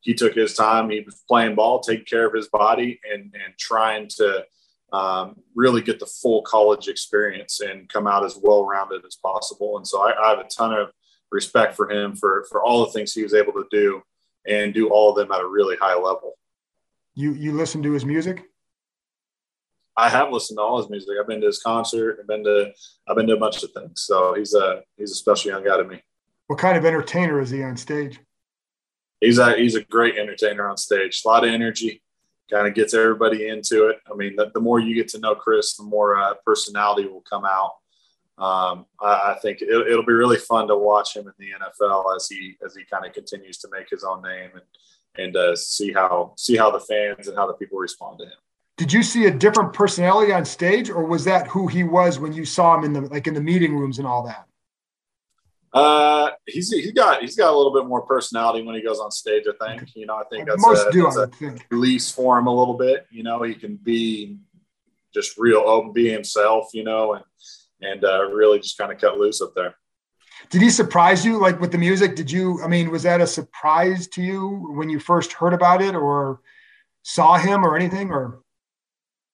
he 0.00 0.14
took 0.14 0.34
his 0.34 0.54
time. 0.54 0.90
He 0.90 1.00
was 1.00 1.22
playing 1.26 1.54
ball, 1.54 1.80
taking 1.80 2.04
care 2.04 2.26
of 2.26 2.34
his 2.34 2.48
body, 2.48 3.00
and 3.10 3.34
and 3.34 3.56
trying 3.58 4.08
to 4.16 4.44
um, 4.92 5.36
really 5.54 5.80
get 5.80 5.98
the 5.98 6.06
full 6.06 6.42
college 6.42 6.88
experience 6.88 7.60
and 7.60 7.88
come 7.88 8.06
out 8.06 8.24
as 8.24 8.38
well 8.40 8.66
rounded 8.66 9.04
as 9.06 9.16
possible. 9.16 9.78
And 9.78 9.86
so 9.86 10.02
I, 10.02 10.12
I, 10.22 10.30
have 10.30 10.38
a 10.38 10.48
ton 10.48 10.74
of 10.74 10.90
respect 11.30 11.74
for 11.74 11.90
him 11.90 12.14
for 12.14 12.46
for 12.50 12.62
all 12.62 12.84
the 12.84 12.92
things 12.92 13.12
he 13.12 13.22
was 13.22 13.32
able 13.32 13.54
to 13.54 13.64
do 13.70 14.02
and 14.46 14.74
do 14.74 14.90
all 14.90 15.10
of 15.10 15.16
them 15.16 15.32
at 15.32 15.40
a 15.40 15.48
really 15.48 15.76
high 15.76 15.94
level. 15.94 16.34
You 17.14 17.32
you 17.32 17.52
listen 17.52 17.82
to 17.84 17.92
his 17.92 18.04
music? 18.04 18.44
I 19.96 20.08
have 20.08 20.32
listened 20.32 20.58
to 20.58 20.62
all 20.62 20.78
his 20.78 20.90
music. 20.90 21.10
I've 21.20 21.26
been 21.26 21.40
to 21.40 21.46
his 21.46 21.62
concert. 21.62 22.18
I've 22.20 22.26
been 22.26 22.44
to 22.44 22.72
I've 23.08 23.16
been 23.16 23.26
to 23.28 23.34
a 23.34 23.40
bunch 23.40 23.62
of 23.62 23.72
things. 23.72 24.02
So 24.02 24.34
he's 24.34 24.54
a 24.54 24.82
he's 24.98 25.12
a 25.12 25.16
special 25.16 25.52
young 25.52 25.64
guy 25.64 25.78
to 25.78 25.84
me. 25.84 26.02
What 26.48 26.58
kind 26.58 26.76
of 26.76 26.84
entertainer 26.84 27.40
is 27.40 27.50
he 27.50 27.62
on 27.62 27.78
stage? 27.78 28.20
He's 29.20 29.38
a 29.38 29.56
he's 29.56 29.74
a 29.74 29.84
great 29.84 30.18
entertainer 30.18 30.68
on 30.68 30.76
stage. 30.76 31.22
A 31.24 31.28
lot 31.28 31.44
of 31.44 31.50
energy 31.50 32.02
kind 32.52 32.68
of 32.68 32.74
gets 32.74 32.94
everybody 32.94 33.48
into 33.48 33.88
it. 33.88 33.96
I 34.10 34.14
mean, 34.14 34.36
the, 34.36 34.50
the, 34.52 34.60
more 34.60 34.78
you 34.78 34.94
get 34.94 35.08
to 35.08 35.18
know 35.18 35.34
Chris, 35.34 35.74
the 35.76 35.84
more 35.84 36.16
uh, 36.16 36.34
personality 36.44 37.08
will 37.08 37.22
come 37.22 37.44
out. 37.44 37.72
Um, 38.38 38.86
I, 39.00 39.32
I, 39.32 39.38
think 39.40 39.62
it, 39.62 39.68
will 39.68 40.04
be 40.04 40.12
really 40.12 40.36
fun 40.36 40.68
to 40.68 40.76
watch 40.76 41.16
him 41.16 41.26
in 41.26 41.32
the 41.38 41.50
NFL 41.50 42.16
as 42.16 42.26
he 42.28 42.56
as 42.64 42.74
he 42.74 42.84
kind 42.84 43.06
of 43.06 43.12
continues 43.12 43.58
to 43.58 43.68
make 43.72 43.88
his 43.90 44.04
own 44.04 44.22
name 44.22 44.50
and 44.54 44.62
and 45.16 45.36
uh, 45.36 45.54
see 45.54 45.92
how 45.92 46.32
see 46.36 46.56
how 46.56 46.70
the 46.70 46.80
fans 46.80 47.28
and 47.28 47.36
how 47.36 47.46
the 47.46 47.52
people 47.54 47.78
respond 47.78 48.18
to 48.18 48.24
him. 48.24 48.32
Did 48.78 48.92
you 48.92 49.02
see 49.02 49.26
a 49.26 49.30
different 49.30 49.72
personality 49.72 50.32
on 50.32 50.44
stage, 50.44 50.88
or 50.90 51.04
was 51.04 51.24
that 51.24 51.46
who 51.46 51.66
he 51.66 51.84
was 51.84 52.18
when 52.18 52.32
you 52.32 52.44
saw 52.44 52.76
him 52.76 52.84
in 52.84 52.92
the 52.92 53.02
like 53.02 53.26
in 53.26 53.34
the 53.34 53.40
meeting 53.40 53.76
rooms 53.76 53.98
and 53.98 54.06
all 54.06 54.22
that? 54.24 54.46
Uh, 55.72 56.30
he's 56.46 56.70
he's 56.70 56.92
got 56.92 57.22
he's 57.22 57.36
got 57.36 57.52
a 57.52 57.56
little 57.56 57.72
bit 57.72 57.86
more 57.86 58.02
personality 58.02 58.62
when 58.62 58.74
he 58.74 58.82
goes 58.82 59.00
on 59.00 59.10
stage. 59.10 59.44
I 59.48 59.76
think 59.76 59.90
you 59.94 60.04
know 60.04 60.16
I 60.16 60.24
think 60.24 60.46
that's 60.46 60.60
most 60.60 60.86
a, 60.86 60.90
do. 60.90 61.04
That's 61.04 61.16
I 61.16 61.26
think. 61.26 61.66
release 61.70 62.10
for 62.10 62.38
him 62.38 62.46
a 62.46 62.54
little 62.54 62.74
bit. 62.74 63.06
You 63.10 63.22
know, 63.22 63.42
he 63.42 63.54
can 63.54 63.76
be 63.76 64.36
just 65.14 65.38
real 65.38 65.60
open, 65.60 65.92
be 65.92 66.10
himself. 66.10 66.70
You 66.74 66.84
know, 66.84 67.14
and 67.14 67.24
and 67.80 68.04
uh, 68.04 68.24
really 68.26 68.60
just 68.60 68.76
kind 68.76 68.92
of 68.92 69.00
cut 69.00 69.18
loose 69.18 69.40
up 69.40 69.54
there. 69.54 69.74
Did 70.50 70.60
he 70.60 70.68
surprise 70.68 71.24
you 71.24 71.40
like 71.40 71.58
with 71.58 71.72
the 71.72 71.78
music? 71.78 72.16
Did 72.16 72.30
you? 72.30 72.62
I 72.62 72.68
mean, 72.68 72.90
was 72.90 73.04
that 73.04 73.22
a 73.22 73.26
surprise 73.26 74.08
to 74.08 74.22
you 74.22 74.74
when 74.74 74.90
you 74.90 74.98
first 74.98 75.32
heard 75.32 75.54
about 75.54 75.80
it, 75.80 75.94
or 75.94 76.40
saw 77.02 77.38
him, 77.38 77.64
or 77.64 77.76
anything, 77.76 78.10
or? 78.10 78.41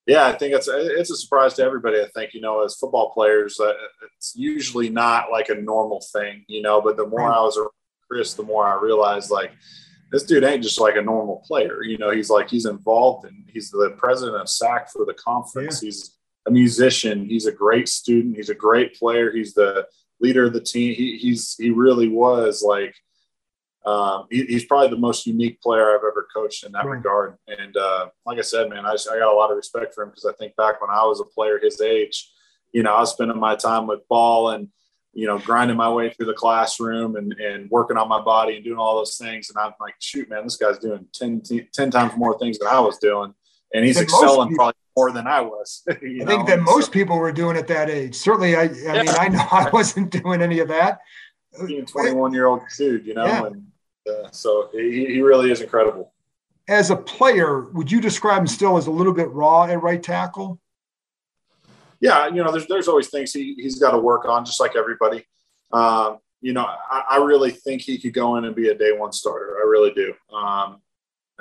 Yeah, 0.09 0.27
I 0.27 0.33
think 0.33 0.55
it's 0.55 0.68
it's 0.73 1.11
a 1.11 1.16
surprise 1.16 1.53
to 1.55 1.62
everybody. 1.62 2.01
I 2.01 2.09
think 2.14 2.33
you 2.33 2.40
know, 2.40 2.64
as 2.64 2.77
football 2.77 3.11
players, 3.11 3.61
uh, 3.61 3.75
it's 4.16 4.35
usually 4.35 4.88
not 4.88 5.31
like 5.31 5.51
a 5.51 5.55
normal 5.55 6.03
thing, 6.12 6.47
you 6.49 6.62
know. 6.62 6.81
But 6.81 6.97
the 6.97 7.07
more 7.07 7.31
I 7.31 7.40
was 7.42 7.59
around 7.59 7.68
Chris, 8.11 8.33
the 8.33 8.42
more 8.42 8.66
I 8.66 8.81
realized 8.83 9.31
like 9.31 9.53
this 10.11 10.23
dude 10.23 10.44
ain't 10.44 10.62
just 10.62 10.81
like 10.81 10.97
a 10.97 11.03
normal 11.03 11.44
player. 11.47 11.83
You 11.83 11.99
know, 11.99 12.11
he's 12.11 12.31
like 12.31 12.49
he's 12.49 12.64
involved 12.64 13.27
and 13.27 13.44
he's 13.53 13.71
the 13.71 13.94
president 13.99 14.40
of 14.40 14.49
SAC 14.49 14.90
for 14.90 15.05
the 15.05 15.12
conference. 15.12 15.83
Yeah. 15.83 15.88
He's 15.88 16.16
a 16.47 16.51
musician. 16.51 17.27
He's 17.27 17.44
a 17.44 17.53
great 17.53 17.87
student. 17.87 18.37
He's 18.37 18.49
a 18.49 18.55
great 18.55 18.94
player. 18.99 19.31
He's 19.31 19.53
the 19.53 19.87
leader 20.21 20.47
of 20.47 20.55
the 20.55 20.62
team. 20.62 20.94
He, 20.94 21.18
he's 21.18 21.55
he 21.59 21.68
really 21.68 22.09
was 22.09 22.62
like 22.66 22.94
um, 23.87 24.27
he, 24.31 24.45
he's 24.45 24.64
probably 24.64 24.88
the 24.88 25.01
most 25.01 25.27
unique 25.27 25.61
player 25.61 25.91
I've 25.91 26.05
ever 26.05 26.27
coached 26.35 26.64
in 26.64 26.73
that 26.73 26.85
right. 26.85 26.97
regard. 26.97 27.38
And 27.47 27.77
uh, 27.77 28.09
like 28.27 28.38
I 28.38 28.43
said, 28.43 28.69
man, 28.69 28.85
I, 28.85 28.93
just, 28.93 29.09
I 29.09 29.19
got 29.19 29.33
a 29.33 29.37
lot 29.37 29.51
of 29.51 29.57
respect 29.57 29.95
for 29.95 30.03
him 30.03 30.11
because 30.11 30.27
I 30.27 30.33
think 30.33 30.57
back 30.57 30.81
when 30.81 30.91
I 30.91 31.05
was 31.05 31.21
a 31.21 31.25
player 31.25 31.59
his 31.59 31.81
age, 31.81 32.31
you 32.73 32.83
know, 32.83 32.95
I 32.95 33.01
was 33.01 33.12
spending 33.12 33.38
my 33.38 33.57
time 33.57 33.87
with 33.87 34.07
ball 34.09 34.51
and, 34.51 34.69
you 35.14 35.27
know, 35.27 35.38
grinding 35.38 35.77
my 35.77 35.91
way 35.91 36.11
through 36.11 36.27
the 36.27 36.35
classroom 36.35 37.17
and, 37.17 37.33
and 37.35 37.71
working 37.71 37.97
on 37.97 38.09
my 38.09 38.21
body 38.21 38.57
and 38.57 38.64
doing 38.64 38.79
all 38.79 38.97
those 38.97 39.17
things. 39.17 39.49
And 39.49 39.59
I'm 39.59 39.73
like, 39.81 39.95
shoot, 40.01 40.29
man, 40.29 40.45
this 40.45 40.57
guy's 40.57 40.79
doing 40.79 41.07
10, 41.14 41.43
10 41.73 41.91
times 41.91 42.12
more 42.17 42.38
things 42.38 42.59
than 42.59 42.69
I 42.69 42.81
was 42.81 42.99
doing. 42.99 43.33
And 43.73 43.85
he's 43.85 44.01
excelling 44.01 44.55
probably 44.55 44.75
more 44.97 45.12
than 45.12 45.27
I 45.27 45.41
was. 45.41 45.83
I 45.91 45.97
know? 46.03 46.27
think 46.27 46.47
that 46.49 46.61
most 46.61 46.87
so, 46.87 46.93
people 46.93 47.19
were 47.19 47.33
doing 47.33 47.57
at 47.57 47.69
that 47.69 47.88
age. 47.88 48.14
Certainly, 48.14 48.57
I, 48.57 48.62
I 48.62 48.64
yeah. 48.64 49.03
mean, 49.03 49.14
I 49.19 49.29
know 49.29 49.47
I 49.51 49.71
wasn't 49.71 50.11
doing 50.11 50.43
any 50.43 50.59
of 50.59 50.69
that. 50.69 51.01
Being 51.66 51.87
21 51.87 52.33
year 52.33 52.47
old 52.47 52.62
dude, 52.77 53.07
you 53.07 53.14
know, 53.14 53.27
yeah. 53.27 53.47
and 53.47 53.66
uh, 54.09 54.31
so 54.31 54.68
he, 54.73 55.07
he 55.07 55.23
really 55.23 55.51
is 55.51 55.61
incredible. 55.61 56.12
As 56.68 56.90
a 56.90 56.97
player, 56.97 57.71
would 57.71 57.90
you 57.90 58.01
describe 58.01 58.40
him 58.40 58.47
still 58.47 58.77
as 58.77 58.87
a 58.87 58.90
little 58.90 59.14
bit 59.14 59.31
raw 59.31 59.64
at 59.64 59.83
right 59.83 60.03
tackle? 60.03 60.61
yeah, 62.01 62.29
you 62.29 62.42
know, 62.42 62.53
there's 62.53 62.66
there's 62.66 62.88
always 62.88 63.09
things 63.09 63.33
he 63.33 63.55
he's 63.55 63.79
got 63.79 63.92
to 63.92 63.99
work 63.99 64.25
on, 64.25 64.44
just 64.44 64.61
like 64.61 64.77
everybody. 64.77 65.25
Um, 65.73 66.18
you 66.40 66.53
know, 66.53 66.64
I, 66.64 67.03
I, 67.11 67.16
really 67.18 67.51
think 67.51 67.83
he 67.83 67.99
could 67.99 68.14
go 68.14 68.37
in 68.37 68.44
and 68.44 68.55
be 68.55 68.68
a 68.68 68.75
day 68.75 68.92
one 68.92 69.12
starter. 69.12 69.59
I 69.59 69.68
really 69.68 69.92
do. 69.92 70.14
Um, 70.35 70.81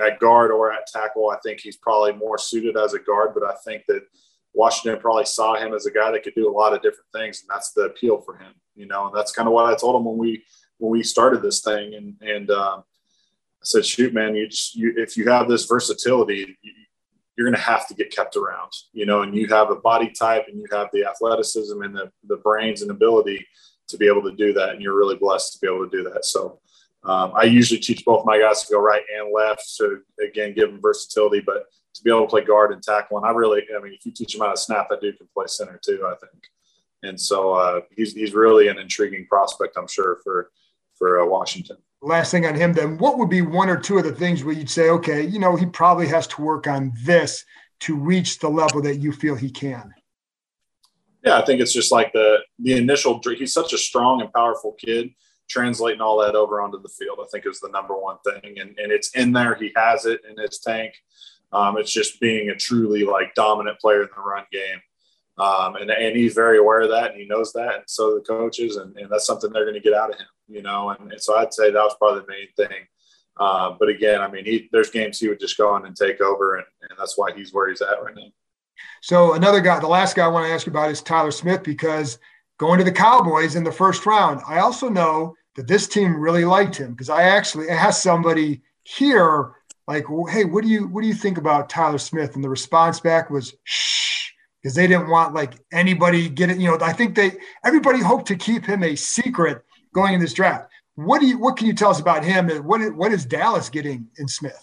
at 0.03 0.19
guard 0.19 0.51
or 0.51 0.73
at 0.73 0.87
tackle, 0.87 1.29
I 1.29 1.37
think 1.43 1.61
he's 1.61 1.77
probably 1.77 2.13
more 2.13 2.37
suited 2.37 2.75
as 2.75 2.93
a 2.93 2.99
guard, 2.99 3.31
but 3.33 3.43
I 3.43 3.55
think 3.63 3.83
that 3.87 4.01
Washington 4.53 4.99
probably 4.99 5.25
saw 5.25 5.55
him 5.55 5.73
as 5.73 5.85
a 5.85 5.91
guy 5.91 6.11
that 6.11 6.23
could 6.23 6.35
do 6.35 6.49
a 6.49 6.51
lot 6.51 6.73
of 6.73 6.81
different 6.81 7.07
things, 7.13 7.41
and 7.41 7.49
that's 7.49 7.71
the 7.71 7.83
appeal 7.83 8.19
for 8.19 8.37
him. 8.37 8.53
You 8.77 8.85
know, 8.85 9.11
that's 9.13 9.31
kind 9.31 9.47
of 9.47 9.53
what 9.53 9.65
I 9.65 9.75
told 9.75 9.95
him 9.95 10.05
when 10.05 10.17
we 10.17 10.43
when 10.77 10.91
we 10.91 11.03
started 11.03 11.41
this 11.41 11.61
thing, 11.61 11.95
and 11.95 12.15
and 12.21 12.51
um, 12.51 12.83
I 13.61 13.65
said, 13.65 13.85
shoot, 13.85 14.13
man, 14.13 14.35
you 14.35 14.47
just 14.47 14.75
you, 14.75 14.93
if 14.95 15.17
you 15.17 15.29
have 15.29 15.49
this 15.49 15.65
versatility, 15.65 16.57
you, 16.61 16.73
you're 17.35 17.47
going 17.47 17.55
to 17.55 17.61
have 17.61 17.87
to 17.87 17.93
get 17.93 18.15
kept 18.15 18.35
around, 18.35 18.71
you 18.93 19.05
know, 19.05 19.21
and 19.21 19.35
you 19.35 19.47
have 19.47 19.69
a 19.69 19.75
body 19.75 20.09
type 20.09 20.45
and 20.47 20.59
you 20.59 20.65
have 20.71 20.89
the 20.91 21.05
athleticism 21.05 21.81
and 21.83 21.95
the, 21.95 22.11
the 22.27 22.37
brains 22.37 22.81
and 22.81 22.89
ability 22.89 23.45
to 23.87 23.97
be 23.97 24.07
able 24.07 24.23
to 24.23 24.35
do 24.35 24.53
that. 24.53 24.69
And 24.69 24.81
you're 24.81 24.97
really 24.97 25.15
blessed 25.15 25.53
to 25.53 25.59
be 25.59 25.67
able 25.67 25.87
to 25.87 25.97
do 25.97 26.03
that. 26.09 26.25
So 26.25 26.59
um, 27.03 27.33
I 27.35 27.43
usually 27.43 27.79
teach 27.79 28.03
both 28.03 28.25
my 28.25 28.39
guys 28.39 28.63
to 28.63 28.73
go 28.73 28.81
right 28.81 29.03
and 29.15 29.31
left 29.31 29.71
to, 29.77 30.01
again, 30.19 30.55
give 30.55 30.71
them 30.71 30.81
versatility, 30.81 31.41
but 31.41 31.65
to 31.93 32.03
be 32.03 32.09
able 32.09 32.21
to 32.21 32.27
play 32.27 32.43
guard 32.43 32.71
and 32.71 32.81
tackle. 32.81 33.17
And 33.17 33.25
I 33.27 33.29
really, 33.31 33.61
I 33.75 33.81
mean, 33.83 33.93
if 33.93 34.03
you 34.05 34.11
teach 34.11 34.33
them 34.33 34.41
how 34.41 34.51
to 34.51 34.57
snap, 34.57 34.89
that 34.89 35.01
dude 35.01 35.17
can 35.19 35.27
play 35.31 35.45
center 35.47 35.79
too, 35.83 36.07
I 36.07 36.15
think. 36.15 36.43
And 37.07 37.19
so 37.19 37.53
uh, 37.53 37.81
he's, 37.95 38.13
he's 38.13 38.33
really 38.33 38.67
an 38.67 38.77
intriguing 38.77 39.25
prospect, 39.27 39.77
I'm 39.77 39.87
sure, 39.87 40.19
for, 40.23 40.51
for 40.97 41.21
uh, 41.21 41.25
Washington. 41.25 41.77
Last 42.01 42.31
thing 42.31 42.45
on 42.45 42.53
him 42.53 42.73
then 42.73 42.97
what 42.99 43.17
would 43.17 43.29
be 43.29 43.41
one 43.41 43.69
or 43.69 43.77
two 43.77 43.97
of 43.97 44.03
the 44.03 44.11
things 44.11 44.43
where 44.43 44.53
you'd 44.53 44.69
say 44.69 44.89
okay 44.91 45.23
you 45.23 45.39
know 45.39 45.55
he 45.55 45.65
probably 45.65 46.07
has 46.07 46.27
to 46.27 46.43
work 46.43 46.67
on 46.67 46.93
this 47.03 47.43
to 47.79 47.95
reach 47.95 48.37
the 48.37 48.47
level 48.47 48.83
that 48.83 48.97
you 48.97 49.11
feel 49.11 49.33
he 49.33 49.49
can 49.49 49.91
yeah 51.25 51.39
i 51.39 51.43
think 51.43 51.59
it's 51.59 51.73
just 51.73 51.91
like 51.91 52.13
the 52.13 52.37
the 52.59 52.73
initial 52.73 53.19
he's 53.35 53.51
such 53.51 53.73
a 53.73 53.79
strong 53.79 54.21
and 54.21 54.31
powerful 54.31 54.73
kid 54.73 55.09
translating 55.49 55.99
all 55.99 56.19
that 56.19 56.35
over 56.35 56.61
onto 56.61 56.79
the 56.79 56.87
field 56.87 57.17
i 57.19 57.25
think 57.31 57.47
is 57.47 57.59
the 57.59 57.69
number 57.69 57.97
one 57.97 58.17
thing. 58.23 58.59
And, 58.59 58.77
and 58.77 58.91
it's 58.91 59.09
in 59.15 59.31
there 59.31 59.55
he 59.55 59.71
has 59.75 60.05
it 60.05 60.21
in 60.29 60.37
his 60.37 60.59
tank. 60.59 60.93
Um, 61.51 61.77
it's 61.77 61.91
just 61.91 62.19
being 62.19 62.49
a 62.49 62.55
truly 62.55 63.05
like 63.05 63.33
dominant 63.33 63.79
player 63.79 64.03
in 64.03 64.09
the 64.15 64.21
run 64.21 64.43
game 64.51 64.79
um, 65.37 65.75
and, 65.75 65.91
and 65.91 66.15
he's 66.15 66.33
very 66.33 66.57
aware 66.57 66.81
of 66.81 66.89
that 66.89 67.11
and 67.11 67.21
he 67.21 67.27
knows 67.27 67.53
that. 67.53 67.75
And 67.75 67.83
so 67.85 68.15
the 68.15 68.21
coaches, 68.21 68.77
and, 68.77 68.95
and 68.97 69.09
that's 69.09 69.27
something 69.27 69.51
they're 69.51 69.65
going 69.65 69.75
to 69.75 69.79
get 69.79 69.93
out 69.93 70.09
of 70.09 70.17
him, 70.17 70.27
you 70.47 70.63
know? 70.63 70.89
And, 70.89 71.11
and, 71.11 71.21
so 71.21 71.37
I'd 71.37 71.53
say 71.53 71.69
that 71.69 71.75
was 71.75 71.95
probably 71.99 72.21
the 72.21 72.27
main 72.27 72.67
thing. 72.67 72.87
Uh, 73.39 73.75
but 73.79 73.87
again, 73.87 74.21
I 74.21 74.31
mean, 74.31 74.45
he, 74.45 74.67
there's 74.71 74.89
games 74.89 75.19
he 75.19 75.27
would 75.27 75.39
just 75.39 75.57
go 75.57 75.75
in 75.77 75.85
and 75.85 75.95
take 75.95 76.21
over, 76.21 76.55
and, 76.55 76.65
and 76.81 76.97
that's 76.97 77.17
why 77.19 77.31
he's 77.35 77.53
where 77.53 77.69
he's 77.69 77.83
at 77.83 78.01
right 78.03 78.15
now. 78.15 78.31
So 79.01 79.33
another 79.33 79.61
guy, 79.61 79.79
the 79.79 79.87
last 79.87 80.15
guy 80.15 80.25
I 80.25 80.27
want 80.27 80.47
to 80.47 80.51
ask 80.51 80.65
you 80.65 80.71
about 80.71 80.89
is 80.89 81.03
Tyler 81.03 81.29
Smith 81.29 81.61
because 81.61 82.17
going 82.57 82.79
to 82.79 82.83
the 82.83 82.91
Cowboys 82.91 83.55
in 83.55 83.63
the 83.63 83.71
first 83.71 84.07
round, 84.07 84.41
I 84.47 84.59
also 84.59 84.89
know 84.89 85.35
that 85.55 85.67
this 85.67 85.87
team 85.87 86.19
really 86.19 86.45
liked 86.45 86.75
him 86.75 86.91
because 86.91 87.09
I 87.09 87.23
actually 87.23 87.69
asked 87.69 88.01
somebody 88.01 88.63
here, 88.83 89.53
like, 89.87 90.05
hey, 90.29 90.45
what 90.45 90.63
do 90.63 90.69
you 90.69 90.87
what 90.87 91.01
do 91.01 91.07
you 91.07 91.13
think 91.13 91.37
about 91.37 91.69
Tyler 91.69 91.99
Smith? 91.99 92.35
And 92.35 92.43
the 92.43 92.49
response 92.49 92.99
back 92.99 93.29
was 93.29 93.55
shh 93.63 94.06
because 94.61 94.75
they 94.75 94.87
didn't 94.87 95.09
want 95.09 95.33
like 95.33 95.53
anybody 95.71 96.29
get 96.29 96.49
it. 96.49 96.57
You 96.57 96.69
know, 96.69 96.77
I 96.81 96.93
think 96.93 97.15
they 97.15 97.33
everybody 97.63 97.99
hoped 97.99 98.27
to 98.27 98.35
keep 98.35 98.65
him 98.65 98.83
a 98.83 98.95
secret 98.95 99.63
going 99.93 100.13
in 100.13 100.19
this 100.19 100.33
draft. 100.33 100.69
What 100.95 101.21
do 101.21 101.27
you 101.27 101.37
what 101.37 101.57
can 101.57 101.67
you 101.67 101.73
tell 101.73 101.91
us 101.91 101.99
about 101.99 102.23
him? 102.23 102.49
And 102.49 102.65
what 102.65 102.81
what 102.95 103.11
is 103.11 103.25
Dallas 103.25 103.69
getting 103.69 104.07
in 104.17 104.27
Smith? 104.27 104.61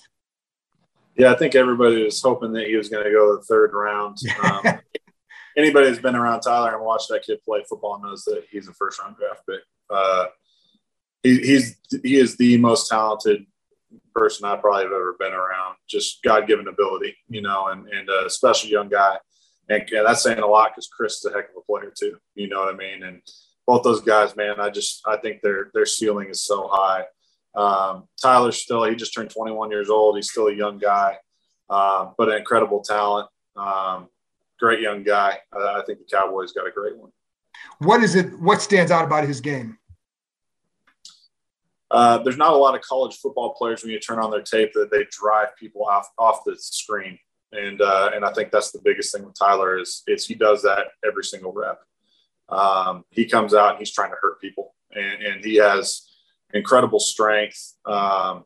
Yeah, 1.16 1.32
I 1.32 1.36
think 1.36 1.54
everybody 1.54 2.04
was 2.04 2.20
hoping 2.20 2.52
that 2.54 2.66
he 2.66 2.76
was 2.76 2.88
going 2.88 3.04
to 3.04 3.10
go 3.10 3.36
the 3.36 3.42
third 3.42 3.72
round. 3.72 4.18
Um, 4.42 4.80
anybody 5.56 5.86
that's 5.86 6.00
been 6.00 6.16
around 6.16 6.40
Tyler 6.40 6.74
and 6.74 6.84
watched 6.84 7.08
that 7.08 7.22
kid 7.24 7.38
play 7.44 7.62
football 7.68 8.02
knows 8.02 8.24
that 8.24 8.42
he's 8.50 8.66
a 8.66 8.74
first 8.74 9.00
round 9.00 9.16
draft 9.16 9.42
pick. 9.48 9.60
Uh, 9.88 10.26
he, 11.22 11.38
he's 11.38 11.76
he 12.02 12.16
is 12.16 12.36
the 12.36 12.58
most 12.58 12.88
talented 12.88 13.46
person 14.14 14.44
I 14.44 14.56
probably 14.56 14.82
have 14.82 14.92
ever 14.92 15.16
been 15.18 15.32
around. 15.32 15.76
Just 15.88 16.22
God 16.22 16.48
given 16.48 16.66
ability, 16.66 17.16
you 17.28 17.42
know, 17.42 17.68
and 17.68 17.88
and 17.88 18.08
a 18.08 18.28
special 18.28 18.68
young 18.68 18.88
guy 18.88 19.18
and, 19.68 19.82
and 19.90 20.06
that's 20.06 20.22
saying 20.22 20.38
a 20.38 20.46
lot 20.46 20.72
because 20.72 20.88
Chris 20.88 21.18
is 21.18 21.26
a 21.26 21.34
heck 21.34 21.50
of 21.50 21.56
a 21.58 21.60
player 21.62 21.92
too. 21.96 22.18
You 22.34 22.48
know 22.48 22.60
what 22.60 22.74
I 22.74 22.76
mean? 22.76 23.02
And 23.02 23.22
both 23.66 23.82
those 23.82 24.00
guys, 24.00 24.36
man, 24.36 24.60
I 24.60 24.70
just 24.70 25.02
I 25.06 25.16
think 25.16 25.40
their 25.42 25.70
their 25.74 25.86
ceiling 25.86 26.28
is 26.30 26.44
so 26.44 26.68
high. 26.70 27.04
Um, 27.54 28.08
Tyler's 28.20 28.60
still 28.60 28.84
he 28.84 28.96
just 28.96 29.14
turned 29.14 29.30
21 29.30 29.70
years 29.70 29.90
old. 29.90 30.16
He's 30.16 30.30
still 30.30 30.48
a 30.48 30.54
young 30.54 30.78
guy, 30.78 31.18
uh, 31.70 32.10
but 32.18 32.28
an 32.28 32.36
incredible 32.36 32.82
talent. 32.82 33.28
Um, 33.56 34.08
great 34.58 34.80
young 34.80 35.02
guy. 35.02 35.38
I, 35.52 35.58
I 35.58 35.82
think 35.86 36.00
the 36.00 36.04
Cowboys 36.10 36.52
got 36.52 36.66
a 36.66 36.70
great 36.70 36.96
one. 36.96 37.10
What 37.78 38.02
is 38.02 38.14
it? 38.14 38.38
What 38.40 38.60
stands 38.60 38.90
out 38.90 39.04
about 39.04 39.24
his 39.24 39.40
game? 39.40 39.78
Uh, 41.90 42.18
there's 42.18 42.36
not 42.36 42.52
a 42.52 42.56
lot 42.56 42.74
of 42.74 42.80
college 42.80 43.16
football 43.16 43.54
players 43.54 43.82
when 43.82 43.92
you 43.92 44.00
turn 44.00 44.18
on 44.18 44.30
their 44.30 44.42
tape 44.42 44.72
that 44.74 44.90
they 44.90 45.06
drive 45.10 45.48
people 45.56 45.84
off 45.84 46.08
off 46.18 46.40
the 46.44 46.56
screen 46.58 47.18
and 47.54 47.80
uh, 47.80 48.10
and 48.14 48.24
I 48.24 48.32
think 48.32 48.50
that's 48.50 48.72
the 48.72 48.80
biggest 48.84 49.14
thing 49.14 49.24
with 49.24 49.38
Tyler 49.38 49.78
is 49.78 50.02
is 50.06 50.26
he 50.26 50.34
does 50.34 50.62
that 50.62 50.88
every 51.06 51.24
single 51.24 51.52
rep. 51.52 51.80
Um, 52.48 53.04
he 53.10 53.24
comes 53.26 53.54
out 53.54 53.70
and 53.70 53.78
he's 53.78 53.92
trying 53.92 54.10
to 54.10 54.16
hurt 54.20 54.40
people, 54.40 54.74
and, 54.92 55.22
and 55.22 55.44
he 55.44 55.56
has 55.56 56.08
incredible 56.52 57.00
strength 57.00 57.74
um, 57.86 58.44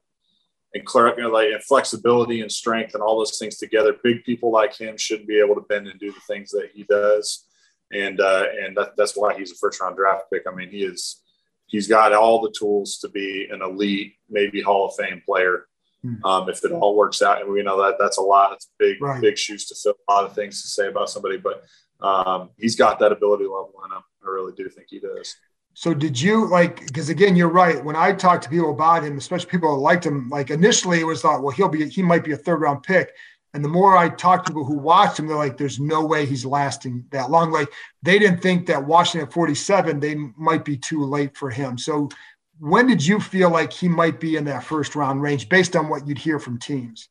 and, 0.75 0.85
you 1.17 1.23
know, 1.23 1.31
like, 1.31 1.51
and 1.53 1.63
flexibility 1.65 2.41
and 2.41 2.51
strength 2.51 2.95
and 2.95 3.03
all 3.03 3.19
those 3.19 3.39
things 3.39 3.57
together. 3.57 3.97
Big 4.03 4.25
people 4.25 4.51
like 4.51 4.77
him 4.77 4.97
should 4.97 5.27
be 5.27 5.39
able 5.39 5.55
to 5.55 5.63
bend 5.69 5.89
and 5.89 5.99
do 5.99 6.13
the 6.13 6.21
things 6.29 6.51
that 6.51 6.71
he 6.73 6.85
does, 6.85 7.47
and 7.93 8.21
uh, 8.21 8.47
and 8.63 8.77
that, 8.77 8.97
that's 8.97 9.17
why 9.17 9.37
he's 9.37 9.53
a 9.53 9.57
first 9.57 9.81
round 9.81 9.97
draft 9.97 10.25
pick. 10.33 10.43
I 10.47 10.55
mean, 10.55 10.71
he 10.71 10.85
is 10.85 11.23
he's 11.67 11.89
got 11.89 12.13
all 12.13 12.41
the 12.41 12.55
tools 12.59 12.99
to 12.99 13.09
be 13.09 13.49
an 13.51 13.63
elite, 13.63 14.15
maybe 14.29 14.61
Hall 14.61 14.87
of 14.89 14.95
Fame 14.97 15.23
player 15.25 15.67
Hmm. 16.03 16.25
um, 16.25 16.49
if 16.49 16.65
it 16.65 16.71
all 16.71 16.97
works 16.97 17.23
out. 17.23 17.41
And 17.41 17.51
we 17.51 17.63
know 17.63 17.83
that 17.83 17.97
that's 17.99 18.19
a 18.19 18.23
lot. 18.23 18.53
It's 18.53 18.69
big, 18.79 19.03
right. 19.03 19.21
big 19.21 19.37
shoes 19.37 19.67
to 19.67 19.75
fill. 19.75 19.95
A 20.09 20.13
lot 20.13 20.25
of 20.25 20.35
things 20.35 20.63
to 20.63 20.69
say 20.69 20.87
about 20.87 21.11
somebody, 21.11 21.39
but 21.39 21.65
um, 22.01 22.51
he's 22.57 22.77
got 22.77 22.99
that 23.01 23.11
ability 23.11 23.45
level 23.45 23.73
in 23.85 23.97
him. 23.97 24.03
I 24.25 24.29
really 24.29 24.53
do 24.57 24.69
think 24.69 24.89
he 24.91 25.01
does. 25.01 25.35
So 25.75 25.95
did 25.95 26.21
you 26.21 26.49
like? 26.49 26.87
Because 26.87 27.09
again, 27.09 27.37
you're 27.37 27.49
right. 27.49 27.85
When 27.85 27.97
I 27.97 28.13
talked 28.13 28.45
to 28.45 28.51
people 28.51 28.71
about 28.71 29.05
him, 29.05 29.17
especially 29.17 29.51
people 29.51 29.75
who 29.75 29.81
liked 29.81 30.05
him, 30.05 30.29
like 30.29 30.51
initially 30.51 31.01
it 31.01 31.05
was 31.05 31.23
thought, 31.23 31.43
well, 31.43 31.53
he'll 31.53 31.69
be, 31.69 31.89
he 31.89 32.03
might 32.03 32.25
be 32.25 32.33
a 32.33 32.37
third 32.37 32.61
round 32.61 32.83
pick. 32.83 33.13
And 33.55 33.65
the 33.65 33.69
more 33.69 33.97
I 33.97 34.09
talked 34.09 34.47
to 34.47 34.53
people 34.53 34.65
who 34.65 34.77
watched 34.77 35.19
him, 35.19 35.27
they're 35.27 35.37
like, 35.37 35.57
there's 35.57 35.81
no 35.81 36.05
way 36.05 36.27
he's 36.27 36.45
lasting 36.45 37.05
that 37.11 37.31
long. 37.31 37.51
Like 37.51 37.69
they 38.03 38.19
didn't 38.19 38.41
think 38.41 38.67
that 38.67 38.85
Washington 38.85 39.29
at 39.29 39.33
47, 39.33 40.01
they 40.01 40.17
might 40.37 40.65
be 40.65 40.77
too 40.77 41.05
late 41.05 41.37
for 41.37 41.49
him. 41.49 41.79
So 41.79 42.09
when 42.61 42.87
did 42.87 43.05
you 43.05 43.21
feel 43.21 43.51
like 43.51 43.73
he 43.73 43.89
might 43.89 44.21
be 44.21 44.37
in 44.37 44.45
that 44.45 44.65
first 44.65 44.97
round 44.97 45.23
range 45.23 45.49
based 45.49 45.77
on 45.77 45.89
what 45.89 46.07
you'd 46.07 46.19
hear 46.19 46.39
from 46.39 46.59
teams? 46.59 47.09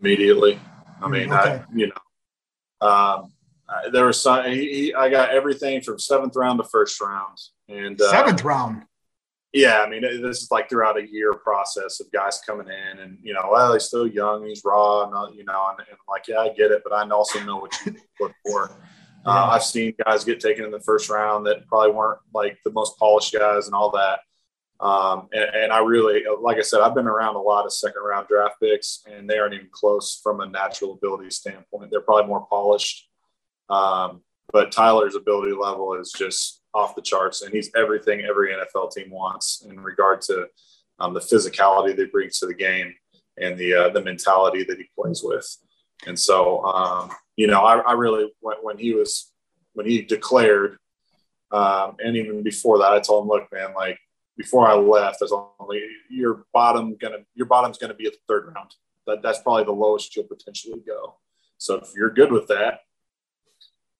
Immediately. 0.00 0.60
I 1.00 1.08
mean, 1.08 1.32
okay. 1.32 1.62
I, 1.62 1.64
you 1.74 1.88
know, 1.88 2.86
um, 2.86 3.32
there 3.92 4.06
was 4.06 4.20
some, 4.20 4.44
he, 4.46 4.72
he, 4.72 4.94
I 4.94 5.08
got 5.08 5.30
everything 5.30 5.80
from 5.80 5.98
seventh 5.98 6.36
round 6.36 6.58
to 6.62 6.68
first 6.68 7.00
round. 7.00 7.38
And 7.68 8.00
uh, 8.00 8.10
seventh 8.10 8.44
round. 8.44 8.84
Yeah. 9.52 9.80
I 9.80 9.88
mean, 9.88 10.02
this 10.02 10.42
is 10.42 10.50
like 10.50 10.68
throughout 10.68 10.98
a 10.98 11.08
year 11.08 11.32
process 11.32 12.00
of 12.00 12.10
guys 12.12 12.40
coming 12.46 12.68
in 12.68 12.98
and, 12.98 13.18
you 13.22 13.32
know, 13.32 13.48
well, 13.50 13.72
he's 13.72 13.84
still 13.84 14.06
young, 14.06 14.46
he's 14.46 14.62
raw, 14.64 15.04
and, 15.04 15.36
you 15.36 15.44
know, 15.44 15.68
and, 15.70 15.78
and 15.78 15.88
I'm 15.92 16.06
like, 16.08 16.28
yeah, 16.28 16.38
I 16.38 16.48
get 16.48 16.70
it, 16.70 16.82
but 16.84 16.92
I 16.92 17.08
also 17.08 17.42
know 17.44 17.58
what 17.58 17.72
you 17.86 17.94
look 18.20 18.32
for. 18.44 18.70
Uh, 19.26 19.48
I've 19.52 19.64
seen 19.64 19.94
guys 20.04 20.22
get 20.22 20.38
taken 20.38 20.66
in 20.66 20.70
the 20.70 20.80
first 20.80 21.08
round 21.08 21.46
that 21.46 21.66
probably 21.66 21.92
weren't 21.92 22.20
like 22.34 22.58
the 22.64 22.72
most 22.72 22.98
polished 22.98 23.32
guys 23.32 23.66
and 23.66 23.74
all 23.74 23.90
that. 23.92 24.20
Um, 24.84 25.28
and, 25.32 25.44
and, 25.54 25.72
I 25.72 25.78
really, 25.78 26.24
like 26.42 26.58
I 26.58 26.60
said, 26.60 26.80
I've 26.80 26.94
been 26.94 27.06
around 27.06 27.36
a 27.36 27.40
lot 27.40 27.64
of 27.64 27.72
second 27.72 28.02
round 28.02 28.28
draft 28.28 28.56
picks, 28.60 29.02
and 29.10 29.28
they 29.28 29.38
aren't 29.38 29.54
even 29.54 29.68
close 29.72 30.20
from 30.22 30.42
a 30.42 30.46
natural 30.46 30.92
ability 30.92 31.30
standpoint. 31.30 31.90
They're 31.90 32.02
probably 32.02 32.28
more 32.28 32.46
polished. 32.50 33.08
Um, 33.70 34.20
but 34.52 34.72
Tyler's 34.72 35.14
ability 35.14 35.52
level 35.52 35.94
is 35.94 36.12
just 36.12 36.60
off 36.74 36.94
the 36.94 37.00
charts, 37.00 37.40
and 37.40 37.54
he's 37.54 37.70
everything 37.74 38.26
every 38.28 38.50
NFL 38.50 38.92
team 38.92 39.10
wants 39.10 39.64
in 39.66 39.80
regard 39.80 40.20
to 40.22 40.48
um, 40.98 41.14
the 41.14 41.20
physicality 41.20 41.96
that 41.96 42.12
brings 42.12 42.38
to 42.40 42.46
the 42.46 42.54
game 42.54 42.94
and 43.40 43.56
the 43.56 43.72
uh, 43.72 43.88
the 43.88 44.02
mentality 44.02 44.64
that 44.64 44.76
he 44.76 44.84
plays 44.94 45.22
with. 45.24 45.46
And 46.06 46.18
so, 46.18 46.62
um, 46.62 47.10
you 47.36 47.46
know, 47.46 47.62
I, 47.62 47.78
I 47.78 47.92
really 47.94 48.30
when, 48.40 48.56
when 48.60 48.76
he 48.76 48.92
was 48.92 49.32
when 49.72 49.86
he 49.86 50.02
declared, 50.02 50.76
um, 51.52 51.96
and 52.04 52.18
even 52.18 52.42
before 52.42 52.78
that, 52.80 52.92
I 52.92 53.00
told 53.00 53.24
him, 53.24 53.28
look, 53.28 53.48
man, 53.50 53.72
like 53.74 53.98
before 54.36 54.68
I 54.68 54.74
left, 54.74 55.22
I 55.22 55.26
only 55.60 55.82
your 56.10 56.44
bottom 56.52 56.96
gonna 56.96 57.18
your 57.34 57.46
bottom's 57.46 57.78
gonna 57.78 57.94
be 57.94 58.06
at 58.06 58.12
the 58.12 58.18
third 58.28 58.52
round. 58.54 58.74
That 59.06 59.22
that's 59.22 59.40
probably 59.40 59.64
the 59.64 59.72
lowest 59.72 60.14
you'll 60.16 60.26
potentially 60.26 60.80
go. 60.86 61.16
So 61.58 61.76
if 61.76 61.92
you're 61.94 62.10
good 62.10 62.32
with 62.32 62.48
that, 62.48 62.80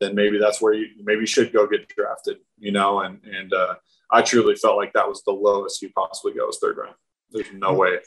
then 0.00 0.14
maybe 0.14 0.38
that's 0.38 0.60
where 0.60 0.74
you 0.74 0.88
maybe 1.02 1.20
you 1.20 1.26
should 1.26 1.52
go 1.52 1.66
get 1.66 1.88
drafted, 1.88 2.38
you 2.58 2.72
know. 2.72 3.00
And 3.00 3.20
and 3.24 3.52
uh, 3.52 3.74
I 4.10 4.22
truly 4.22 4.56
felt 4.56 4.76
like 4.76 4.92
that 4.94 5.08
was 5.08 5.22
the 5.22 5.32
lowest 5.32 5.82
you 5.82 5.90
possibly 5.90 6.34
go 6.34 6.48
is 6.48 6.58
third 6.58 6.78
round. 6.78 6.94
There's 7.30 7.52
no 7.52 7.72
way. 7.72 7.98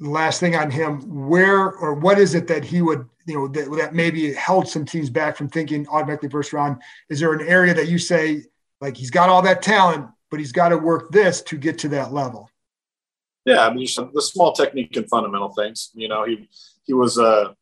Last 0.00 0.40
thing 0.40 0.56
on 0.56 0.70
him, 0.70 1.28
where 1.28 1.72
or 1.72 1.94
what 1.94 2.18
is 2.18 2.34
it 2.34 2.46
that 2.48 2.64
he 2.64 2.82
would, 2.82 3.06
you 3.26 3.34
know, 3.34 3.48
that, 3.48 3.70
that 3.76 3.94
maybe 3.94 4.32
held 4.32 4.66
some 4.66 4.84
teams 4.84 5.10
back 5.10 5.36
from 5.36 5.48
thinking 5.48 5.86
automatically 5.88 6.28
first 6.28 6.52
round? 6.52 6.82
Is 7.08 7.20
there 7.20 7.32
an 7.32 7.46
area 7.46 7.74
that 7.74 7.88
you 7.88 7.98
say 7.98 8.42
like 8.80 8.96
he's 8.96 9.10
got 9.10 9.28
all 9.28 9.42
that 9.42 9.62
talent, 9.62 10.06
but 10.32 10.40
he's 10.40 10.50
got 10.50 10.70
to 10.70 10.78
work 10.78 11.12
this 11.12 11.42
to 11.42 11.58
get 11.58 11.78
to 11.78 11.88
that 11.90 12.12
level? 12.12 12.50
Yeah, 13.44 13.66
I 13.66 13.72
mean, 13.72 13.86
the 14.14 14.22
small 14.22 14.52
technique 14.52 14.96
and 14.96 15.08
fundamental 15.08 15.50
things. 15.50 15.90
You 15.94 16.08
know, 16.08 16.24
he 16.24 16.48
he 16.84 16.94
was 16.94 17.18
uh, 17.18 17.52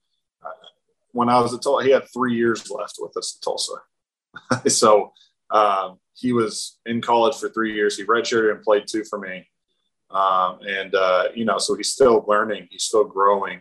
when 1.12 1.28
I 1.28 1.40
was 1.40 1.52
at 1.52 1.62
Tulsa, 1.62 1.84
he 1.84 1.90
had 1.90 2.04
three 2.12 2.36
years 2.36 2.70
left 2.70 2.96
with 3.00 3.16
us 3.16 3.36
at 3.36 3.44
Tulsa. 3.44 4.68
so 4.70 5.12
um, 5.50 5.98
he 6.14 6.32
was 6.32 6.78
in 6.86 7.00
college 7.00 7.36
for 7.36 7.48
three 7.48 7.74
years. 7.74 7.96
He 7.96 8.04
redshirted 8.04 8.52
and 8.52 8.62
played 8.62 8.84
two 8.86 9.04
for 9.04 9.18
me. 9.18 9.48
Um, 10.10 10.60
and, 10.66 10.94
uh, 10.94 11.24
you 11.34 11.44
know, 11.44 11.58
so 11.58 11.74
he's 11.74 11.92
still 11.92 12.24
learning, 12.26 12.68
he's 12.70 12.84
still 12.84 13.04
growing. 13.04 13.60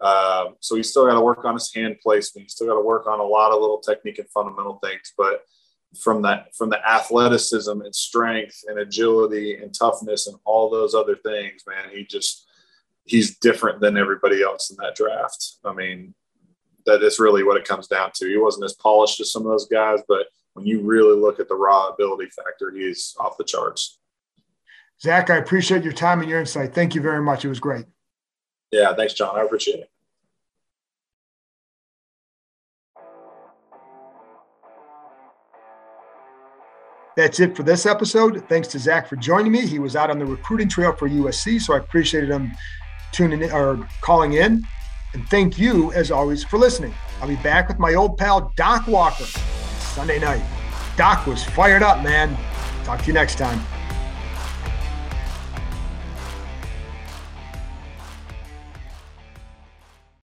Uh, 0.00 0.50
so 0.60 0.76
he's 0.76 0.90
still 0.90 1.06
got 1.06 1.14
to 1.14 1.20
work 1.20 1.44
on 1.44 1.54
his 1.54 1.72
hand 1.74 1.96
placement. 2.02 2.44
He's 2.44 2.52
still 2.52 2.66
got 2.66 2.74
to 2.74 2.84
work 2.84 3.06
on 3.06 3.18
a 3.18 3.24
lot 3.24 3.52
of 3.52 3.60
little 3.60 3.78
technique 3.78 4.18
and 4.18 4.28
fundamental 4.30 4.78
things. 4.82 5.12
But 5.16 5.42
from 6.00 6.22
that, 6.22 6.54
from 6.54 6.70
the 6.70 6.88
athleticism 6.88 7.80
and 7.80 7.94
strength 7.94 8.64
and 8.68 8.78
agility 8.78 9.56
and 9.56 9.72
toughness 9.72 10.26
and 10.26 10.36
all 10.44 10.68
those 10.68 10.94
other 10.94 11.16
things, 11.16 11.62
man, 11.66 11.90
he 11.90 12.04
just, 12.04 12.48
he's 13.04 13.38
different 13.38 13.80
than 13.80 13.96
everybody 13.96 14.42
else 14.42 14.70
in 14.70 14.76
that 14.80 14.96
draft. 14.96 15.54
I 15.64 15.72
mean, 15.72 16.14
that 16.86 17.02
is 17.02 17.18
really 17.18 17.42
what 17.42 17.56
it 17.56 17.66
comes 17.66 17.86
down 17.86 18.10
to. 18.14 18.28
He 18.28 18.36
wasn't 18.36 18.64
as 18.64 18.74
polished 18.74 19.20
as 19.20 19.32
some 19.32 19.42
of 19.42 19.50
those 19.50 19.68
guys, 19.68 20.00
but 20.08 20.26
when 20.54 20.66
you 20.66 20.80
really 20.80 21.18
look 21.18 21.40
at 21.40 21.48
the 21.48 21.54
raw 21.54 21.88
ability 21.88 22.30
factor, 22.30 22.70
he's 22.70 23.14
off 23.18 23.36
the 23.36 23.44
charts. 23.44 23.98
Zach, 25.02 25.28
I 25.28 25.36
appreciate 25.36 25.82
your 25.84 25.92
time 25.92 26.20
and 26.20 26.30
your 26.30 26.40
insight. 26.40 26.74
Thank 26.74 26.94
you 26.94 27.02
very 27.02 27.20
much. 27.20 27.44
It 27.44 27.48
was 27.48 27.60
great. 27.60 27.84
Yeah, 28.72 28.94
thanks, 28.94 29.14
John. 29.14 29.36
I 29.36 29.42
appreciate 29.42 29.80
it. 29.80 29.90
That's 37.16 37.40
it 37.40 37.56
for 37.56 37.62
this 37.62 37.86
episode. 37.86 38.44
Thanks 38.46 38.68
to 38.68 38.78
Zach 38.78 39.08
for 39.08 39.16
joining 39.16 39.50
me. 39.50 39.66
He 39.66 39.78
was 39.78 39.96
out 39.96 40.10
on 40.10 40.18
the 40.18 40.26
recruiting 40.26 40.68
trail 40.68 40.92
for 40.92 41.08
USC, 41.08 41.60
so 41.62 41.72
I 41.72 41.78
appreciated 41.78 42.28
him 42.28 42.52
tuning 43.10 43.40
in 43.40 43.50
or 43.52 43.88
calling 44.02 44.34
in. 44.34 44.62
And 45.14 45.26
thank 45.30 45.58
you, 45.58 45.92
as 45.92 46.10
always, 46.10 46.44
for 46.44 46.58
listening. 46.58 46.92
I'll 47.22 47.28
be 47.28 47.36
back 47.36 47.68
with 47.68 47.78
my 47.78 47.94
old 47.94 48.18
pal, 48.18 48.52
Doc 48.54 48.86
Walker, 48.86 49.24
Sunday 49.24 50.18
night. 50.18 50.44
Doc 50.98 51.26
was 51.26 51.42
fired 51.42 51.82
up, 51.82 52.02
man. 52.02 52.36
Talk 52.84 53.00
to 53.00 53.06
you 53.06 53.14
next 53.14 53.38
time. 53.38 53.60